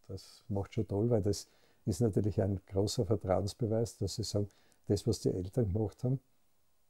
[0.08, 1.48] das macht schon toll, weil das
[1.86, 4.50] ist natürlich ein großer Vertrauensbeweis, dass sie sagen,
[4.88, 6.20] das, was die Eltern gemacht haben,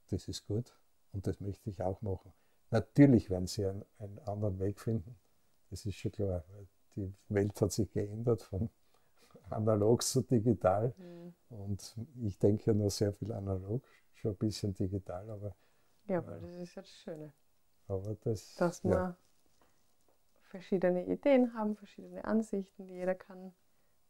[0.10, 0.76] das ist gut
[1.14, 2.32] und das möchte ich auch machen.
[2.72, 5.16] Natürlich werden sie einen, einen anderen Weg finden,
[5.70, 6.44] das ist schon klar,
[6.96, 8.70] die Welt hat sich geändert von
[9.52, 10.94] analog zu digital.
[10.98, 11.34] Mhm.
[11.50, 13.84] Und ich denke ja nur sehr viel analog,
[14.14, 15.56] schon ein bisschen digital, aber.
[16.08, 17.34] Ja, aber äh, das ist ja das Schöne.
[17.88, 18.90] Aber das, Dass ja.
[18.90, 19.18] wir
[20.44, 23.54] verschiedene Ideen haben, verschiedene Ansichten, jeder kann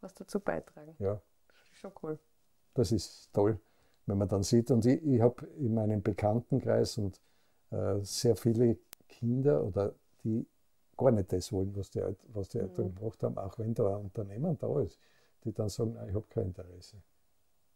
[0.01, 0.95] was dazu beitragen.
[0.99, 1.21] Ja.
[1.47, 2.19] Das ist schon cool.
[2.73, 3.59] Das ist toll,
[4.05, 4.71] wenn man dann sieht.
[4.71, 7.19] Und ich, ich habe in meinem Bekanntenkreis und
[7.71, 8.77] äh, sehr viele
[9.07, 10.47] Kinder oder die
[10.95, 12.95] gar nicht das wollen, was die, was die Eltern mhm.
[12.95, 14.99] gemacht haben, auch wenn da ein Unternehmen da ist
[15.43, 17.01] die dann sagen, nein, ich habe kein Interesse.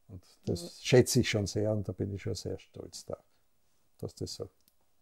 [0.08, 0.70] Und das ja.
[0.82, 3.26] schätze ich schon sehr und da bin ich schon sehr stolz darauf,
[4.00, 4.50] dass das so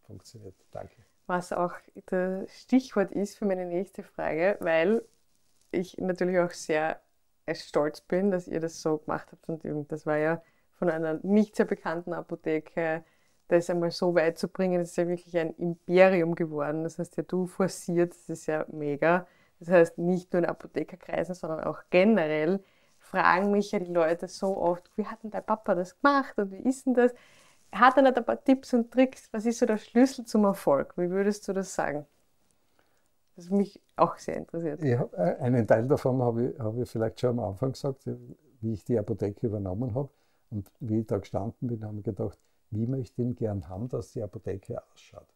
[0.04, 0.56] funktioniert.
[0.72, 0.96] Danke.
[1.26, 1.74] Was auch
[2.08, 5.04] das Stichwort ist für meine nächste Frage, weil
[5.72, 7.00] ich natürlich auch sehr
[7.54, 9.48] stolz bin, dass ihr das so gemacht habt.
[9.50, 10.42] Und das war ja
[10.74, 13.04] von einer nicht sehr bekannten Apotheke,
[13.48, 16.84] das einmal so weit zu bringen, das ist ja wirklich ein Imperium geworden.
[16.84, 19.28] Das heißt ja, du forciert, das ist ja mega.
[19.60, 22.64] Das heißt, nicht nur in Apothekerkreisen, sondern auch generell
[22.98, 26.52] fragen mich ja die Leute so oft, wie hat denn dein Papa das gemacht und
[26.52, 27.14] wie ist denn das?
[27.72, 29.30] Hat er nicht ein paar Tipps und Tricks?
[29.32, 30.94] Was ist so der Schlüssel zum Erfolg?
[30.98, 32.06] Wie würdest du das sagen?
[33.36, 34.82] Das mich auch sehr interessiert.
[34.82, 38.06] Ja, äh, einen Teil davon habe ich, habe ich vielleicht schon am Anfang gesagt,
[38.62, 40.10] wie ich die Apotheke übernommen habe.
[40.50, 42.38] Und wie ich da gestanden bin, habe ich gedacht,
[42.72, 45.28] wie möchte ich ihn gern haben, dass die Apotheke ausschaut?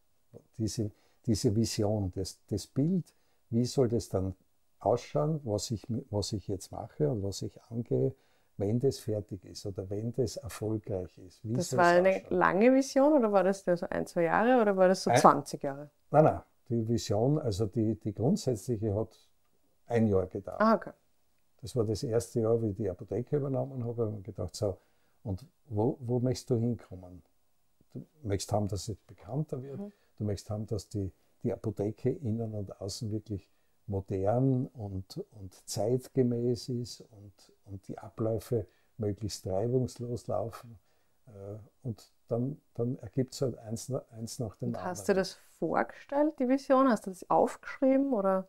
[0.58, 0.92] Diese,
[1.26, 3.06] diese Vision, das, das Bild,
[3.54, 4.36] wie soll das dann
[4.80, 8.14] ausschauen, was ich, was ich jetzt mache und was ich angehe,
[8.58, 11.44] wenn das fertig ist oder wenn das erfolgreich ist.
[11.44, 12.38] Wie das war eine ausschauen?
[12.38, 15.64] lange Vision oder war das so ein, zwei Jahre oder war das so ein, 20
[15.64, 15.90] Jahre?
[16.12, 19.18] Nein, nein, die Vision, also die, die grundsätzliche hat
[19.88, 20.62] ein Jahr gedauert.
[20.62, 20.92] Ah, okay.
[21.62, 24.08] Das war das erste Jahr, wie ich die Apotheke übernommen habe.
[24.08, 24.78] Und gedacht, so,
[25.24, 27.24] und wo, wo möchtest du hinkommen?
[27.94, 29.80] Du möchtest haben, dass es bekannter wird.
[29.80, 29.94] Mhm.
[30.18, 31.12] Du möchtest haben, dass die,
[31.44, 33.50] die Apotheke innen und außen wirklich
[33.86, 38.68] modern und, und zeitgemäß ist und, und die Abläufe
[38.98, 40.80] möglichst reibungslos laufen.
[41.28, 44.92] Äh, und dann, dann ergibt es halt eins, eins nach dem und anderen.
[44.92, 46.90] Hast du das vorgestellt, die Vision?
[46.90, 48.48] Hast du das aufgeschrieben oder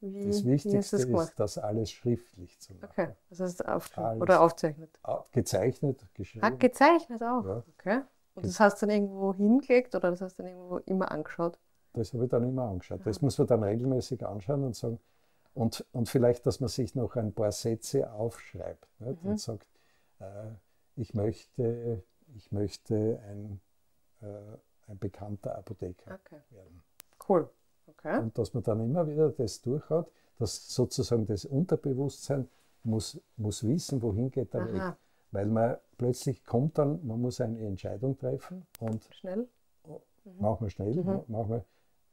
[0.00, 2.90] wie, das Wichtigste ist, das, ist, das alles schriftlich zu machen.
[2.90, 5.00] Okay, das heißt aufgeschrieben oder aufzeichnet?
[5.32, 6.44] Gezeichnet, geschrieben.
[6.44, 7.64] Ah, gezeichnet auch, ja.
[7.78, 8.02] okay.
[8.34, 11.58] Und das hast du dann irgendwo hingelegt oder das hast du dann irgendwo immer angeschaut?
[11.94, 13.00] Das habe ich dann immer angeschaut.
[13.04, 14.98] Das muss man dann regelmäßig anschauen und sagen,
[15.54, 19.22] und, und vielleicht, dass man sich noch ein paar Sätze aufschreibt nicht?
[19.22, 19.30] Mhm.
[19.30, 19.66] und sagt,
[20.18, 20.50] äh,
[20.96, 22.02] ich, möchte,
[22.34, 23.60] ich möchte ein,
[24.20, 26.40] äh, ein bekannter Apotheker okay.
[26.50, 26.82] werden.
[27.28, 27.48] Cool.
[27.86, 28.18] Okay.
[28.18, 32.48] Und dass man dann immer wieder das durchhat, dass sozusagen das Unterbewusstsein
[32.82, 34.72] muss, muss wissen, wohin geht der Aha.
[34.72, 34.96] Weg.
[35.30, 39.48] Weil man plötzlich kommt dann, man muss eine Entscheidung treffen und schnell.
[40.24, 40.32] Mhm.
[40.40, 41.22] Manchmal schnell, mhm.
[41.28, 41.64] manchmal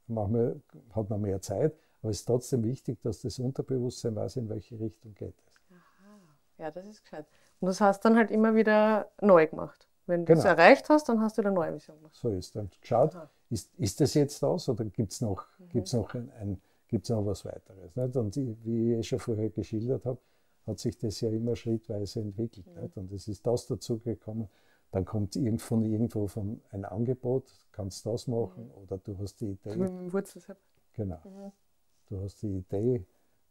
[0.08, 4.50] manchmal hat man mehr Zeit, aber es ist trotzdem wichtig, dass das Unterbewusstsein weiß, in
[4.50, 5.54] welche Richtung geht es.
[5.72, 6.18] Aha,
[6.58, 7.28] ja, das ist gescheit.
[7.60, 9.88] Und das hast du dann halt immer wieder neu gemacht.
[10.08, 10.56] Wenn du es genau.
[10.56, 12.16] erreicht hast, dann hast du eine neue Vision gemacht.
[12.16, 13.16] So ist dann geschaut,
[13.50, 15.70] ist, ist das jetzt das oder gibt es noch, mhm.
[15.70, 17.96] gibt's noch, ein, ein, gibt's noch was weiteres?
[17.96, 18.16] Nicht?
[18.18, 18.36] Und
[18.66, 20.20] wie ich eh schon vorher geschildert habe,
[20.66, 22.68] hat sich das ja immer schrittweise entwickelt.
[22.68, 22.92] Mhm.
[22.96, 24.50] Und es ist das dazu gekommen,
[24.92, 28.72] dann kommt von irgendwo von ein Angebot, kannst das machen mhm.
[28.72, 29.76] oder du hast die Idee.
[29.76, 30.58] Mit dem Wurzelsepp.
[30.94, 31.20] Genau.
[31.24, 31.52] Mhm.
[32.08, 33.06] Du hast die Idee,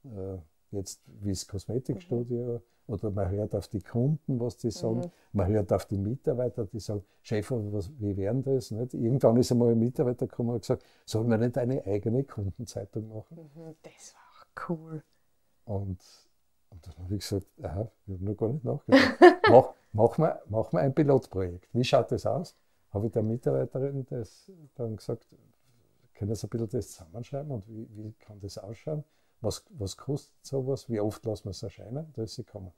[0.04, 0.38] äh,
[0.70, 2.60] jetzt wie das Kosmetikstudio, mhm.
[2.94, 5.10] oder man hört auf die Kunden, was die sagen, mhm.
[5.32, 8.70] man hört auf die Mitarbeiter, die sagen, Chef, was, wie wären das?
[8.70, 8.92] Nicht?
[8.92, 13.50] Irgendwann ist einmal ein Mitarbeiter gekommen und gesagt, sollen wir nicht eine eigene Kundenzeitung machen?
[13.54, 13.76] Mhm.
[13.82, 15.02] Das war auch cool.
[15.64, 16.04] Und,
[16.68, 19.16] und dann habe ich gesagt, aha, ich habe noch gar nicht nachgedacht.
[19.50, 21.68] Mach, machen wir, machen wir ein Pilotprojekt.
[21.72, 22.56] Wie schaut das aus?
[22.90, 25.26] Habe ich der Mitarbeiterin das dann gesagt,
[26.14, 29.04] können Sie ein bisschen das zusammenschreiben und wie, wie kann das ausschauen?
[29.40, 30.88] Was, was kostet sowas?
[30.90, 32.12] Wie oft lassen wir es erscheinen?
[32.14, 32.72] Da ist sie gekommen.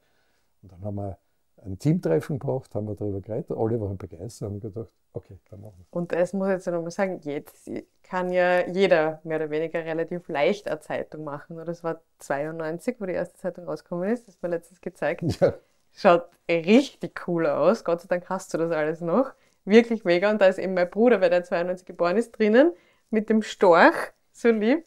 [0.62, 1.18] Und dann haben wir
[1.64, 5.60] ein Teamtreffen gebracht, haben wir darüber geredet, alle waren begeistert und haben gedacht, okay, dann
[5.60, 7.70] machen wir Und das muss ich jetzt nochmal sagen, jetzt
[8.02, 11.56] kann ja jeder mehr oder weniger relativ leicht eine Zeitung machen.
[11.56, 15.22] Das war 92, wo die erste Zeitung rausgekommen ist, das war letztens gezeigt.
[15.40, 15.54] Ja.
[15.94, 17.84] Schaut richtig cool aus.
[17.84, 19.32] Gott sei Dank hast du das alles noch.
[19.64, 20.30] Wirklich mega.
[20.30, 22.72] Und da ist eben mein Bruder, weil der 92 geboren ist, drinnen
[23.10, 24.12] mit dem Storch.
[24.32, 24.86] So lieb.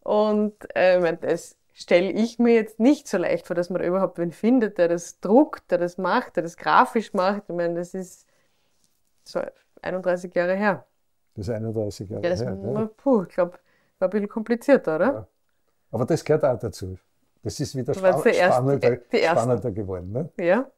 [0.00, 4.18] Und äh, das stelle ich mir jetzt nicht so leicht vor, dass man da überhaupt
[4.18, 7.42] wen findet, der das druckt, der das macht, der das grafisch macht.
[7.48, 8.26] Ich meine, das ist
[9.24, 9.40] so
[9.82, 10.86] 31 Jahre her.
[11.34, 12.58] Das ist 31 Jahre ja, das her.
[12.62, 12.90] Ja.
[12.96, 13.58] Puh, ich glaube,
[13.98, 15.06] war ein bisschen komplizierter, oder?
[15.06, 15.28] Ja.
[15.90, 16.96] Aber das gehört auch dazu.
[17.46, 20.10] Das ist wieder spa spannender, spannender geworden.
[20.10, 20.30] Ne?
[20.36, 20.68] Ja.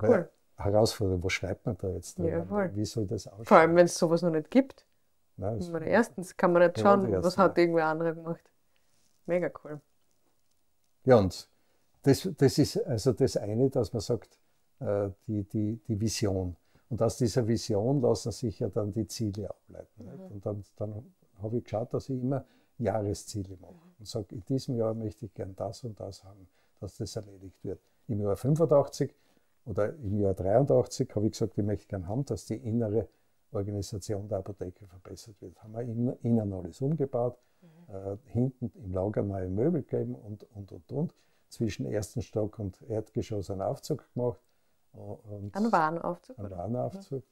[0.00, 0.30] Cool.
[0.56, 2.18] Herausforderung, was schreibt man da jetzt?
[2.18, 2.70] Ja, voll.
[2.74, 3.44] Wie soll das aussehen?
[3.44, 4.86] Vor allem, wenn es sowas noch nicht gibt.
[5.36, 8.40] Nein, das erstens kann man nicht schauen, was hat irgendwer andere gemacht.
[9.26, 9.82] Mega cool.
[11.04, 11.46] Ja, und
[12.04, 14.38] das, das ist also das eine, dass man sagt,
[14.80, 16.56] äh, die, die, die Vision.
[16.88, 20.04] Und aus dieser Vision lassen sich ja dann die Ziele ableiten.
[20.06, 20.20] Mhm.
[20.32, 22.46] Und dann, dann habe ich geschaut, dass ich immer
[22.78, 26.48] Jahresziele mache und sage, in diesem Jahr möchte ich gern das und das haben,
[26.80, 27.80] dass das erledigt wird.
[28.08, 29.14] Im Jahr 85
[29.64, 33.08] oder im Jahr 83 habe ich gesagt, ich möchte gern haben, dass die innere
[33.52, 35.62] Organisation der Apotheke verbessert wird.
[35.62, 37.94] Haben wir innen alles umgebaut, mhm.
[37.94, 41.14] äh, hinten im Lager neue Möbel gegeben und, und, und, und.
[41.48, 44.40] Zwischen ersten Stock und Erdgeschoss einen Aufzug gemacht.
[44.92, 46.38] Und einen Warenaufzug?
[46.38, 47.22] Einen Warenaufzug.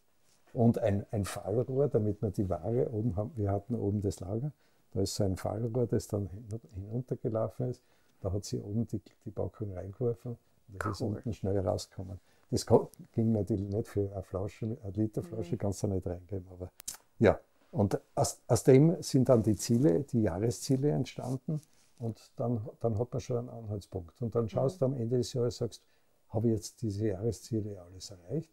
[0.52, 3.32] und ein, ein Fallrohr, damit wir die Ware oben haben.
[3.36, 4.52] Wir hatten oben das Lager,
[4.94, 6.30] da ist so ein Fallrohr, das dann
[6.74, 7.82] hinuntergelaufen ist.
[8.20, 10.38] Da hat sie oben die, die Packung reingeworfen
[10.68, 10.92] und das cool.
[10.92, 12.18] ist unten schnell rausgekommen.
[12.50, 12.66] Das
[13.12, 15.58] ging natürlich nicht für eine Flasche, eine Literflasche, mhm.
[15.58, 16.70] kannst du nicht reingeben, aber
[17.18, 17.38] ja.
[17.72, 21.60] Und aus, aus dem sind dann die Ziele, die Jahresziele entstanden
[21.98, 24.22] und dann, dann hat man schon einen Anhaltspunkt.
[24.22, 24.78] Und dann schaust mhm.
[24.78, 25.82] du am Ende des Jahres, sagst,
[26.28, 28.50] habe ich jetzt diese Jahresziele alles erreicht?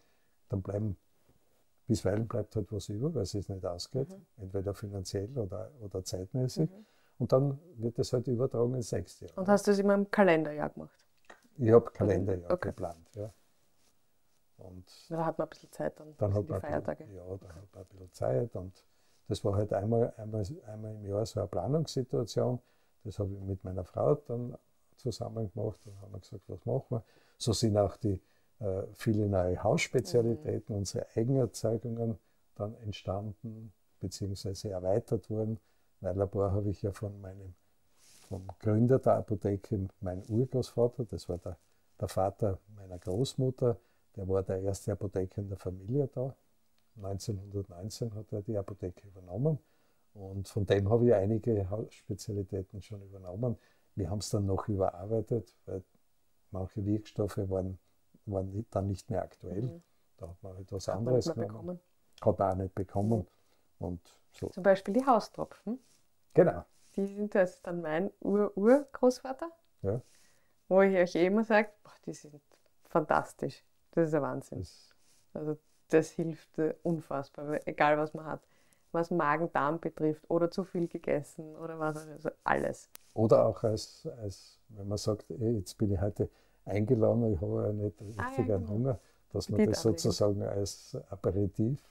[0.50, 0.98] Dann bleiben,
[1.92, 4.26] bisweilen bleibt halt was über, weil es sich nicht ausgeht, mhm.
[4.38, 6.70] entweder finanziell oder, oder zeitmäßig.
[6.70, 6.86] Mhm.
[7.20, 9.38] Und dann wird es halt übertragen ins nächste Jahr.
[9.38, 11.06] Und hast du das immer im Kalenderjahr gemacht?
[11.58, 12.70] Ich habe Kalenderjahr okay.
[12.70, 13.34] geplant, ja.
[14.58, 17.04] Und da hat man ein bisschen Zeit dann, dann hat die Feiertage.
[17.04, 17.48] Bisschen, ja, dann okay.
[17.48, 18.86] hat man ein bisschen Zeit und
[19.28, 22.60] das war halt einmal, einmal, einmal im Jahr so eine Planungssituation.
[23.04, 24.58] Das habe ich mit meiner Frau dann
[24.96, 25.80] zusammen gemacht.
[25.86, 27.04] Dann haben wir gesagt, was machen wir.
[27.38, 28.22] So sind auch die
[28.94, 30.80] viele neue Hausspezialitäten, mhm.
[30.80, 32.18] unsere Eigenerzeugungen
[32.56, 34.70] dann entstanden bzw.
[34.70, 35.60] erweitert worden.
[36.00, 37.54] Weil Labor habe ich ja von meinem
[38.32, 41.58] vom Gründer der Apotheke, mein Urgroßvater, das war der,
[42.00, 43.78] der Vater meiner Großmutter,
[44.16, 46.34] der war der erste Apotheker in der Familie da.
[46.96, 49.60] 1919 hat er die Apotheke übernommen
[50.14, 53.58] und von dem habe ich einige Spezialitäten schon übernommen.
[53.96, 55.84] Wir haben es dann noch überarbeitet, weil
[56.52, 57.80] manche Wirkstoffe waren,
[58.26, 59.64] waren dann nicht mehr aktuell.
[59.64, 59.84] Mhm.
[60.18, 61.80] Da hat man etwas hat anderes man bekommen.
[62.22, 63.20] Hat man auch nicht bekommen.
[63.20, 63.86] Mhm.
[63.86, 64.48] Und so.
[64.50, 65.80] Zum Beispiel die Haustropfen.
[66.34, 66.64] Genau.
[66.96, 69.50] Die sind das dann mein Ur-Urgroßvater.
[69.82, 70.02] Ja.
[70.68, 71.70] Wo ich euch immer sage,
[72.06, 72.42] die sind
[72.84, 73.64] fantastisch.
[73.92, 74.60] Das ist ein Wahnsinn.
[74.60, 74.96] Das
[75.34, 75.58] also
[75.90, 78.42] das hilft äh, unfassbar, egal was man hat.
[78.92, 82.90] Was Magen-Darm betrifft oder zu viel gegessen oder was, also alles.
[83.14, 86.30] Oder auch als, als wenn man sagt, ey, jetzt bin ich heute
[86.72, 88.70] eingeladen, ich habe ja nicht richtig ah, ja, genau.
[88.70, 89.00] Hunger,
[89.34, 91.84] dass man das sozusagen als Aperitif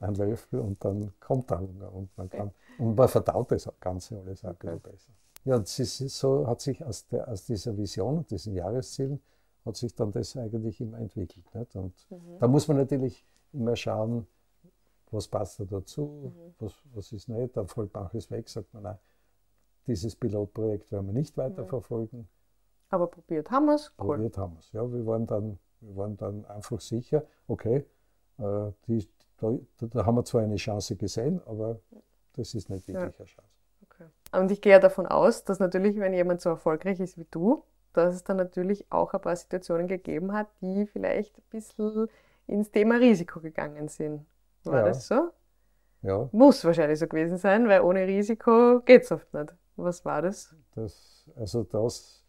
[0.00, 4.18] ein Löffel und dann kommt der Hunger und man kann und man verdaut das Ganze
[4.18, 5.12] alles auch ein bisschen besser.
[5.44, 9.20] Ja, und so hat sich aus, der, aus dieser Vision, diesen Jahreszielen,
[9.64, 11.44] hat sich dann das eigentlich immer entwickelt.
[11.54, 11.76] Nicht?
[11.76, 12.38] Und mhm.
[12.38, 14.26] da muss man natürlich immer schauen,
[15.10, 16.54] was passt da dazu, mhm.
[16.58, 17.56] was, was ist nicht.
[17.56, 18.98] Da fällt manches weg, sagt man, nein,
[19.86, 22.28] dieses Pilotprojekt werden wir nicht weiterverfolgen.
[22.92, 23.90] Aber probiert haben wir es.
[23.98, 24.16] Cool.
[24.16, 24.92] Probiert haben wir es, ja.
[24.92, 27.86] Wir waren, dann, wir waren dann einfach sicher, okay,
[28.38, 31.80] äh, die, da, da, haben wir zwar eine Chance gesehen, aber
[32.34, 33.00] das ist nicht wirklich ja.
[33.00, 33.48] eine Chance.
[33.84, 34.04] Okay.
[34.38, 37.64] Und ich gehe ja davon aus, dass natürlich, wenn jemand so erfolgreich ist wie du,
[37.94, 42.08] dass es dann natürlich auch ein paar Situationen gegeben hat, die vielleicht ein bisschen
[42.46, 44.26] ins Thema Risiko gegangen sind.
[44.64, 44.84] War ja.
[44.84, 45.30] das so?
[46.02, 46.28] Ja.
[46.32, 49.54] Muss wahrscheinlich so gewesen sein, weil ohne Risiko geht es oft nicht.
[49.76, 50.54] Was war das?
[50.74, 52.21] das also das,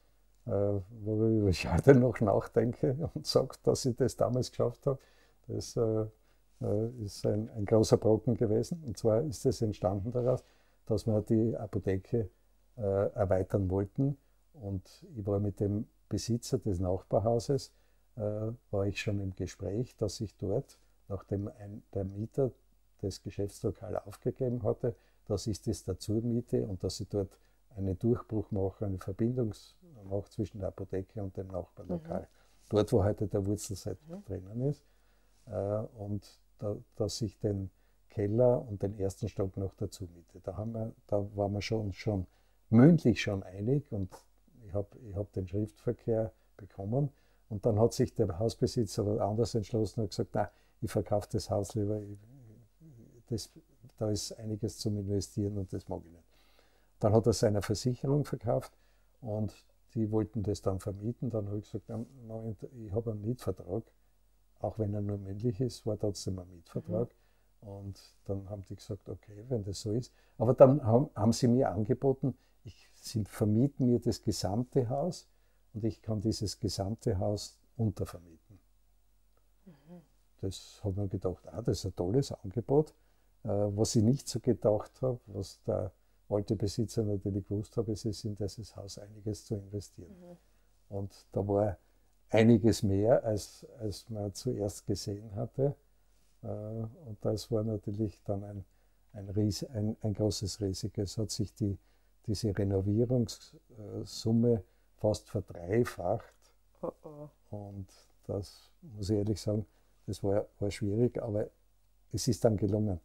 [0.46, 5.00] worüber ich heute noch nachdenke und sage, dass ich das damals geschafft habe,
[5.48, 6.06] das äh,
[6.62, 8.84] äh, ist ein, ein, großer Brocken gewesen.
[8.86, 10.44] Und zwar ist es entstanden daraus,
[10.86, 12.30] dass wir die Apotheke
[12.78, 14.18] äh, erweitern wollten
[14.54, 17.72] und ich war mit dem Besitzer des Nachbarhauses,
[18.16, 18.22] äh,
[18.72, 20.78] war ich schon im Gespräch, dass ich dort,
[21.08, 22.52] nachdem ein, der Mieter
[23.02, 27.38] das Geschäftslokal aufgegeben hatte, dass ich das dazu miete und dass ich dort
[27.76, 29.54] einen Durchbruch mache, eine Verbindung
[30.04, 32.22] mache zwischen der Apotheke und dem Nachbarlokal.
[32.22, 32.26] Mhm.
[32.70, 34.24] Dort, wo heute der Wurzelset mhm.
[34.26, 34.86] drinnen ist.
[35.48, 35.52] Äh,
[35.98, 37.70] und da, dass ich den
[38.10, 40.40] Keller und den ersten Stock noch dazu miete.
[40.44, 42.28] Da, haben wir, da waren wir schon, schon
[42.70, 44.14] mündlich schon einig und
[44.66, 47.10] ich habe ich hab den Schriftverkehr bekommen
[47.50, 50.50] und dann hat sich der Hausbesitzer anders entschlossen und gesagt, na,
[50.82, 52.18] ich verkaufe das Haus lieber, ich,
[53.28, 53.52] das,
[53.98, 56.28] da ist einiges zum Investieren und das mag ich nicht.
[57.00, 58.72] Dann hat er seine Versicherung verkauft
[59.22, 59.54] und
[59.96, 61.30] die wollten das dann vermieten.
[61.30, 61.90] Dann habe ich gesagt,
[62.86, 63.84] ich habe einen Mietvertrag,
[64.60, 67.10] auch wenn er nur männlich ist, war trotzdem ein Mietvertrag.
[67.62, 67.68] Mhm.
[67.68, 70.14] Und dann haben die gesagt, okay, wenn das so ist.
[70.38, 72.36] Aber dann haben, haben sie mir angeboten,
[72.66, 75.28] ich, sie vermieten mir das gesamte Haus
[75.74, 78.60] und ich kann dieses gesamte Haus untervermieten.
[79.66, 80.02] Mhm.
[80.42, 82.94] Das habe ich mir gedacht, ah, das ist ein tolles Angebot.
[83.44, 85.92] Äh, was ich nicht so gedacht habe, was der
[86.30, 90.16] alte Besitzer natürlich gewusst habe, ist, ist in dieses Haus einiges zu investieren.
[90.20, 90.38] Mhm.
[90.90, 91.78] Und da war
[92.30, 95.76] einiges mehr, als, als man zuerst gesehen hatte.
[96.42, 98.66] Äh, und das war natürlich dann ein,
[99.14, 101.02] ein, Ries ein, ein großes Risiko.
[101.02, 101.78] Es hat sich die
[102.26, 104.64] diese Renovierungssumme
[104.96, 106.34] fast verdreifacht.
[106.82, 107.30] Oh oh.
[107.50, 107.88] Und
[108.26, 109.66] das muss ich ehrlich sagen,
[110.06, 111.50] das war, war schwierig, aber
[112.12, 113.00] es ist dann gelungen.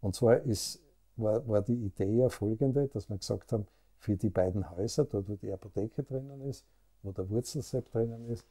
[0.00, 0.80] Und zwar ist,
[1.16, 3.66] war, war die Idee ja folgende, dass wir gesagt haben,
[3.98, 6.66] für die beiden Häuser, dort wo die Apotheke drinnen ist,
[7.02, 8.46] wo der Wurzelsepp drinnen ist,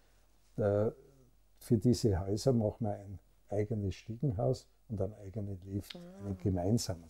[0.58, 0.96] der,
[1.60, 6.26] für diese Häuser machen wir ein eigenes Stiegenhaus und einen eigenen Lift, ah.
[6.26, 7.10] einen gemeinsamen.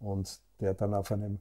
[0.00, 1.40] Und der dann auf einem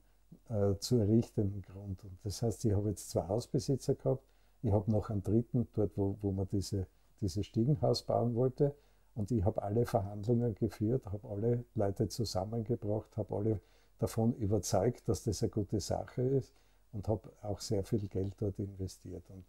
[0.49, 2.03] äh, zu errichtenden Grund.
[2.03, 4.23] Und das heißt, ich habe jetzt zwei Hausbesitzer gehabt.
[4.61, 6.87] Ich habe noch einen dritten, dort, wo, wo man diese,
[7.21, 8.73] dieses Stiegenhaus bauen wollte.
[9.15, 13.59] Und ich habe alle Verhandlungen geführt, habe alle Leute zusammengebracht, habe alle
[13.97, 16.53] davon überzeugt, dass das eine gute Sache ist
[16.91, 19.23] und habe auch sehr viel Geld dort investiert.
[19.29, 19.45] Und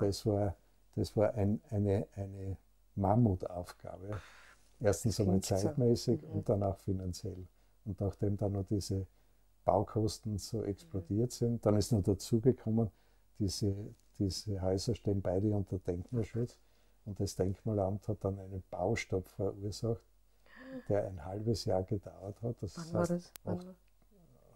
[0.00, 0.56] das war,
[0.96, 2.56] das war ein, eine, eine
[2.96, 4.20] Mammutaufgabe.
[4.80, 6.26] Erstens einmal zeitmäßig so.
[6.26, 6.32] mhm.
[6.34, 7.46] und dann auch finanziell.
[7.84, 9.06] Und nachdem dann noch diese
[9.64, 12.90] Baukosten so explodiert sind, dann ist noch dazugekommen,
[13.38, 13.74] diese,
[14.18, 16.58] diese Häuser stehen beide unter Denkmalschutz.
[17.08, 20.02] Und das Denkmalamt hat dann einen Baustopp verursacht,
[20.90, 22.56] der ein halbes Jahr gedauert hat.
[22.60, 23.32] Das Wann war das?
[23.44, 23.74] Wann,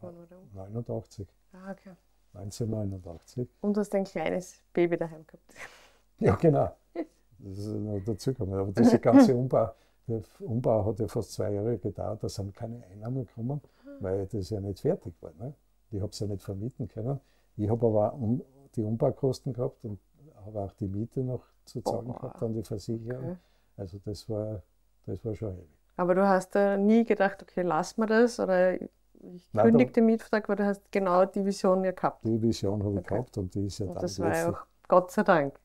[0.03, 0.15] wann
[0.53, 1.27] war 89.
[1.55, 1.97] Ah, okay.
[2.35, 3.49] 1989.
[3.63, 5.55] Und du hast ein kleines Baby daheim gehabt.
[6.19, 6.77] Ja, genau.
[7.39, 8.55] Das ist noch dazugekommen.
[8.55, 9.71] Aber dieser ganze Umbau,
[10.07, 13.63] der Umbau hat ja fast zwei Jahre gedauert, da sind keine Einnahmen gekommen,
[14.01, 15.33] weil das ja nicht fertig war.
[15.39, 15.55] Ne?
[15.91, 17.19] Ich habe es ja nicht vermieten können.
[17.57, 18.19] Ich habe aber
[18.77, 19.99] die Umbaukosten gehabt und
[20.45, 23.31] habe auch die Miete noch zu zahlen gehabt an die Versicherung.
[23.31, 23.37] Okay.
[23.77, 24.63] Also das war,
[25.07, 25.69] das war schon heavy.
[25.97, 30.49] Aber du hast da nie gedacht, okay, lass mir das oder ich kündige den Mietvertrag,
[30.49, 32.25] weil du hast genau die Vision ja gehabt.
[32.25, 33.15] Die Vision habe ich okay.
[33.15, 35.59] gehabt und die ist ja und dann das war ja auch Gott sei Dank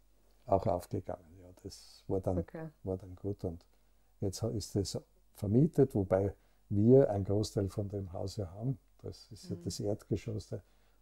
[0.47, 1.23] auch aufgegangen.
[1.41, 2.69] Ja, das war dann, okay.
[2.83, 3.65] war dann gut und
[4.21, 4.99] jetzt ist es
[5.33, 6.33] vermietet, wobei
[6.69, 8.79] wir einen Großteil von dem Haus ja haben.
[9.01, 9.63] Das ist ja mhm.
[9.63, 10.49] das Erdgeschoss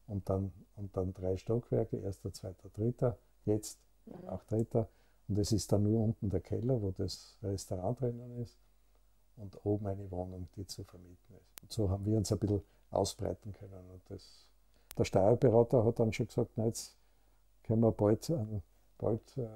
[0.08, 4.30] und dann, und dann drei Stockwerke, erster, zweiter, dritter, jetzt mhm.
[4.30, 4.88] auch dritter.
[5.28, 8.58] Und es ist dann nur unten der Keller, wo das Restaurant drinnen ist
[9.38, 11.64] und oben eine Wohnung, die zu vermieten ist.
[11.64, 13.90] Und so haben wir uns ein bisschen ausbreiten können.
[13.92, 14.46] Und das,
[14.98, 16.96] der Steuerberater hat dann schon gesagt, na, jetzt
[17.64, 18.62] können wir bald, einen,
[18.98, 19.48] bald äh,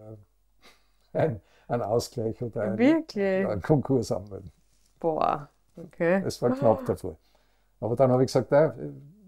[1.18, 4.52] ein, einen Ausgleich oder einen, einen, Konkurs anmelden.
[5.00, 6.24] Boah, okay.
[6.26, 7.16] Es war knapp davor.
[7.80, 8.76] Aber dann habe ich gesagt, na,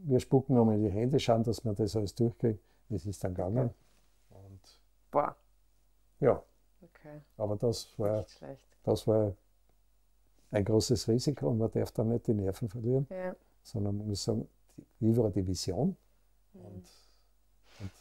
[0.04, 2.60] wir spucken nochmal in die Hände, schauen, dass wir das alles durchkriegen.
[2.90, 3.68] Es ist dann gegangen.
[3.68, 3.76] Okay.
[5.12, 5.36] Boah.
[6.20, 6.42] Ja.
[6.82, 7.22] Okay.
[7.38, 8.26] Aber das war,
[8.84, 9.34] das war
[10.52, 13.36] ein großes Risiko und man darf da nicht die Nerven verlieren, ja.
[13.64, 14.48] sondern man muss sagen,
[15.00, 15.96] wie war die Vision?
[16.54, 16.62] Mhm.
[16.62, 16.86] Und,
[17.80, 17.92] und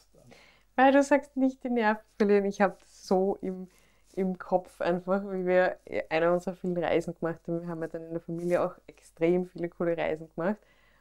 [0.77, 2.45] Weil du sagst, nicht die Nerven verlieren.
[2.47, 3.69] Ich habe so im,
[4.15, 7.63] im Kopf einfach, wie wir einer unserer vielen Reisen gemacht haben.
[7.63, 10.59] Wir haben ja dann in der Familie auch extrem viele coole Reisen gemacht.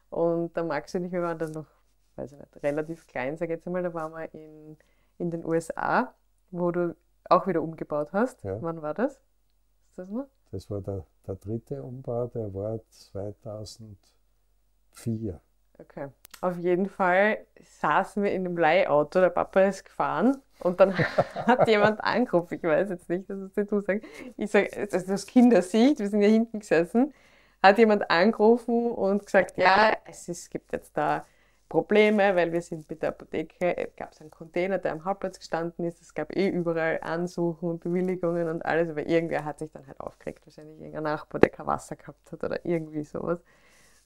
[0.10, 1.68] Und der Max und ich, wir waren dann noch,
[2.16, 4.78] weiß ich nicht, relativ klein, sage ich jetzt einmal, da waren wir in,
[5.20, 6.14] in den USA,
[6.52, 6.96] wo du
[7.26, 8.44] auch wieder umgebaut hast.
[8.44, 8.62] Ja.
[8.62, 9.14] Wann war das?
[9.14, 10.28] Ist das noch?
[10.52, 15.40] Das war der, der dritte Umbau, der war 2004.
[15.78, 16.08] Okay.
[16.42, 21.68] Auf jeden Fall saßen wir in einem Leihauto, der Papa ist gefahren und dann hat
[21.68, 24.06] jemand angerufen, ich weiß jetzt nicht, das ist du sagst.
[24.38, 27.14] Ich sage, also aus Kindersicht, wir sind ja hinten gesessen,
[27.62, 31.26] hat jemand angerufen und gesagt, ja, es, ist, gibt jetzt da
[31.70, 35.86] Probleme, weil wir sind mit der Apotheke, es gab einen Container, der am Hauptplatz gestanden
[35.86, 39.86] ist, es gab eh überall Ansuchen und Bewilligungen und alles, aber irgendwer hat sich dann
[39.86, 43.40] halt aufgeregt, wahrscheinlich irgendein Nachbar, der kein Wasser gehabt hat oder irgendwie sowas.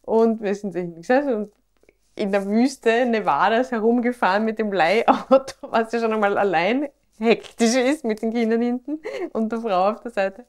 [0.02, 1.54] Und wir sind sich gesessen und
[2.16, 8.04] in der Wüste Nevadas herumgefahren mit dem Leihauto, was ja schon einmal allein hektisch ist
[8.04, 9.00] mit den Kindern hinten
[9.32, 10.46] und der Frau auf der Seite.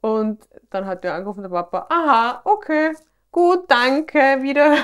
[0.00, 2.94] Und dann hat der angerufen, der Papa, aha, okay,
[3.30, 4.76] gut, danke, wieder.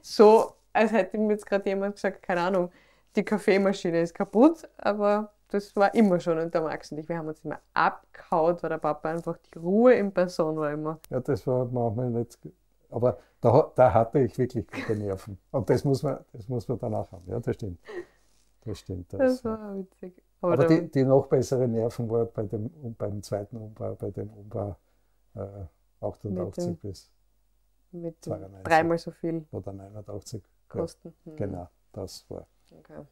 [0.00, 2.70] so als hätte mir jetzt gerade jemand gesagt, keine Ahnung,
[3.16, 6.38] die Kaffeemaschine ist kaputt, aber das war immer schon.
[6.38, 9.58] Und der Max und ich, wir haben uns immer abgehaut, weil der Papa einfach die
[9.58, 10.98] Ruhe in Person war immer.
[11.10, 12.38] Ja, das war manchmal nicht.
[12.90, 15.38] Aber da, da hatte ich wirklich gute Nerven.
[15.50, 17.24] Und das muss man, das muss man danach haben.
[17.26, 17.78] Ja, das stimmt.
[18.64, 19.12] Das stimmt.
[19.12, 20.22] Das, das war witzig.
[20.40, 24.30] Aber, aber die, die, noch bessere Nerven war bei dem, beim zweiten Umbau, bei dem
[24.30, 24.76] Umbau
[25.34, 25.40] äh,
[26.00, 27.10] 88 bis
[27.92, 29.44] mit dreimal so viel.
[29.50, 31.14] Oder 89 Kosten.
[31.24, 31.36] Ja, hm.
[31.36, 32.46] Genau, das war.
[32.78, 33.04] Okay.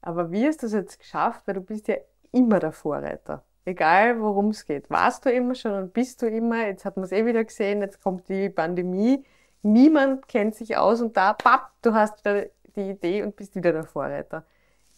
[0.00, 1.46] Aber wie hast du es jetzt geschafft?
[1.46, 1.96] Weil du bist ja
[2.30, 3.44] immer der Vorreiter.
[3.64, 4.88] Egal worum es geht.
[4.88, 7.82] Warst du immer schon und bist du immer, jetzt hat man es eh wieder gesehen,
[7.82, 9.24] jetzt kommt die Pandemie,
[9.62, 12.46] niemand kennt sich aus und da, papp, du hast wieder
[12.76, 14.44] die Idee und bist wieder der Vorreiter.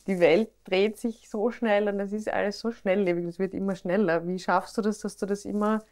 [0.06, 3.74] Die Welt dreht sich so schnell und es ist alles so schnelllebig, es wird immer
[3.74, 4.26] schneller.
[4.26, 5.82] Wie schaffst du das, dass du das immer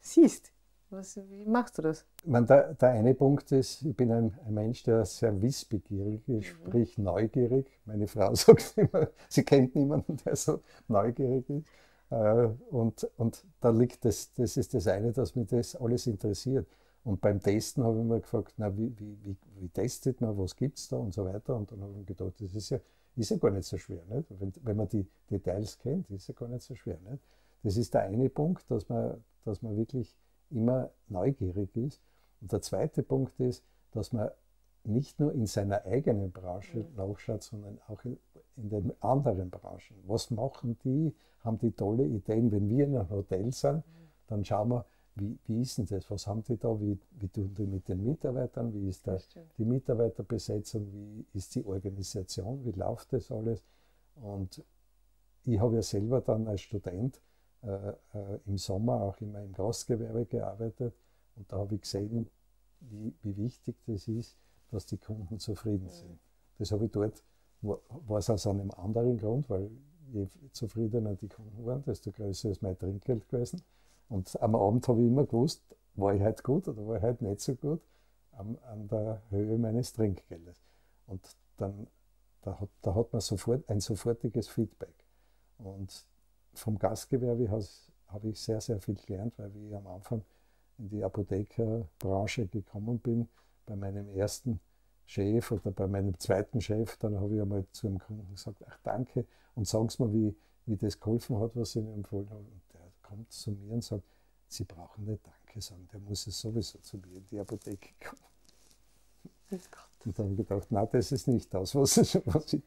[0.00, 0.52] siehst?
[0.90, 2.06] Was, wie machst du das?
[2.24, 6.36] meine, der, der, eine Punkt ist, ich bin ein, ein Mensch, der sehr wissbegierig ist,
[6.36, 6.42] mhm.
[6.42, 7.66] sprich neugierig.
[7.84, 11.66] Meine Frau sagt immer, sie kennt niemanden, der so neugierig ist.
[12.10, 16.66] Äh, und, und da liegt das, das ist das eine, dass mich das alles interessiert.
[17.04, 20.56] Und beim Testen habe ich mir gefragt, na, wie, wie, wie, wie testet man, was
[20.56, 21.54] gibt es da und so weiter.
[21.54, 22.78] Und dann habe ich mir gedacht, das ist ja,
[23.16, 24.02] ist ja gar nicht so schwer.
[24.08, 24.26] Nicht?
[24.38, 26.98] Wenn, wenn man die Details kennt, ist ja gar nicht so schwer.
[27.10, 27.22] Nicht?
[27.62, 30.16] Das ist der eine Punkt, dass man, dass man wirklich
[30.50, 32.00] immer neugierig ist.
[32.40, 34.30] Und der zweite Punkt ist, dass man
[34.84, 38.18] nicht nur in seiner eigenen Branche nachschaut, sondern auch in,
[38.56, 39.96] in, den anderen Branchen.
[40.06, 41.14] Was machen die?
[41.40, 42.50] Haben die tolle Ideen?
[42.50, 43.84] Wenn wir in einem Hotel sind,
[44.28, 44.84] dann schauen wir,
[45.16, 46.10] wie, wie ist denn das?
[46.10, 46.80] Was haben die da?
[46.80, 48.72] Wie, wie tun die mit den Mitarbeitern?
[48.72, 50.86] Wie ist das die Mitarbeiterbesetzung?
[50.92, 52.64] Wie ist die Organisation?
[52.64, 53.64] Wie läuft das alles?
[54.14, 54.64] Und
[55.44, 57.20] ich habe ja selber dann als Student
[58.46, 60.94] im Sommer auch immer im Gastgewerbe gearbeitet
[61.36, 62.28] und da habe ich gesehen,
[62.80, 64.36] wie, wie wichtig das ist,
[64.70, 66.18] dass die Kunden zufrieden sind.
[66.58, 67.22] Das habe ich dort,
[67.62, 69.70] war es aus einem anderen Grund, weil
[70.12, 73.62] je zufriedener die Kunden waren, desto größer ist mein Trinkgeld gewesen.
[74.08, 75.62] Und am Abend habe ich immer gewusst,
[75.94, 77.80] war ich heute gut oder war ich heute nicht so gut,
[78.32, 80.60] an, an der Höhe meines Trinkgeldes.
[81.06, 81.20] Und
[81.56, 81.88] dann
[82.42, 84.94] da hat, da hat man sofort ein sofortiges Feedback.
[85.58, 86.06] Und
[86.58, 90.24] vom Gastgewerbe habe ich sehr, sehr viel gelernt, weil ich am Anfang
[90.78, 93.28] in die Apothekerbranche gekommen bin,
[93.66, 94.60] bei meinem ersten
[95.06, 98.78] Chef oder bei meinem zweiten Chef, dann habe ich einmal zu einem Kunden gesagt, ach
[98.82, 100.36] danke und sagen Sie mir, wie,
[100.66, 102.40] wie das geholfen hat, was ich Ihnen empfohlen habe.
[102.40, 104.04] Und der kommt zu mir und sagt,
[104.48, 108.22] Sie brauchen nicht Danke sagen, der muss es sowieso zu mir in die Apotheke kommen.
[110.04, 112.62] Und dann habe ich gedacht, nein, das ist nicht das, was ich, was ich,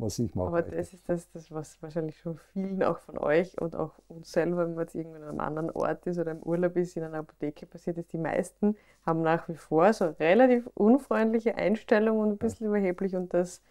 [0.00, 0.48] was ich mache.
[0.48, 4.32] Aber das ist das, das, was wahrscheinlich schon vielen auch von euch und auch uns
[4.32, 7.02] selber, wenn man jetzt irgendwo an einem anderen Ort ist oder im Urlaub ist, in
[7.02, 12.30] einer Apotheke passiert ist, die meisten haben nach wie vor so relativ unfreundliche Einstellung und
[12.30, 12.70] ein bisschen ja.
[12.70, 13.62] überheblich und das,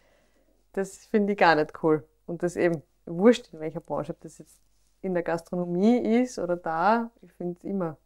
[0.74, 2.04] das finde ich gar nicht cool.
[2.26, 4.62] Und das eben wurscht in welcher Branche, ob das jetzt
[5.02, 7.98] in der Gastronomie ist oder da, ich finde es immer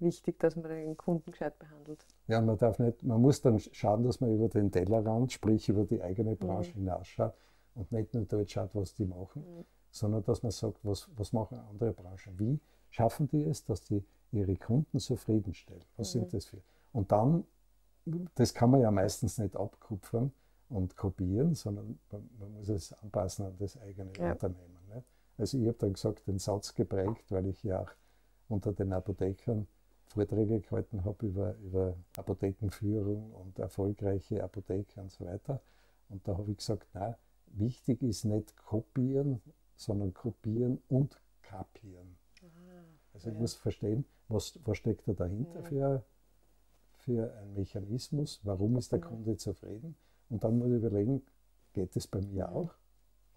[0.00, 2.06] wichtig, dass man den Kunden gescheit behandelt.
[2.26, 5.84] Ja, man darf nicht, man muss dann schauen, dass man über den Tellerrand, sprich über
[5.84, 6.38] die eigene mhm.
[6.38, 6.84] Branche mhm.
[6.84, 7.34] hinausschaut
[7.74, 9.64] und nicht nur dort schaut, was die machen, mhm.
[9.90, 12.38] sondern dass man sagt, was, was machen andere Branchen?
[12.38, 15.84] Wie schaffen die es, dass die ihre Kunden zufriedenstellen?
[15.96, 16.20] Was mhm.
[16.20, 16.62] sind das für?
[16.92, 17.44] Und dann,
[18.34, 20.32] das kann man ja meistens nicht abkupfern
[20.68, 24.32] und kopieren, sondern man, man muss es anpassen an das eigene ja.
[24.32, 24.78] Unternehmen.
[24.94, 25.06] Nicht?
[25.38, 27.90] Also ich habe dann gesagt, den Satz geprägt, weil ich ja auch
[28.48, 29.66] unter den Apothekern
[30.14, 35.60] Vorträge gehalten habe über, über Apothekenführung und erfolgreiche Apotheke und so weiter.
[36.08, 39.40] Und da habe ich gesagt, na, wichtig ist nicht kopieren,
[39.76, 42.16] sondern kopieren und kapieren.
[42.42, 42.46] Ah,
[43.12, 43.40] also ich ja.
[43.40, 45.64] muss verstehen, was, was steckt da dahinter ja.
[45.64, 46.04] für,
[46.98, 49.06] für ein Mechanismus, warum ist der ja.
[49.06, 49.96] Kunde zufrieden
[50.30, 51.22] und dann muss ich überlegen,
[51.72, 52.70] geht es bei mir auch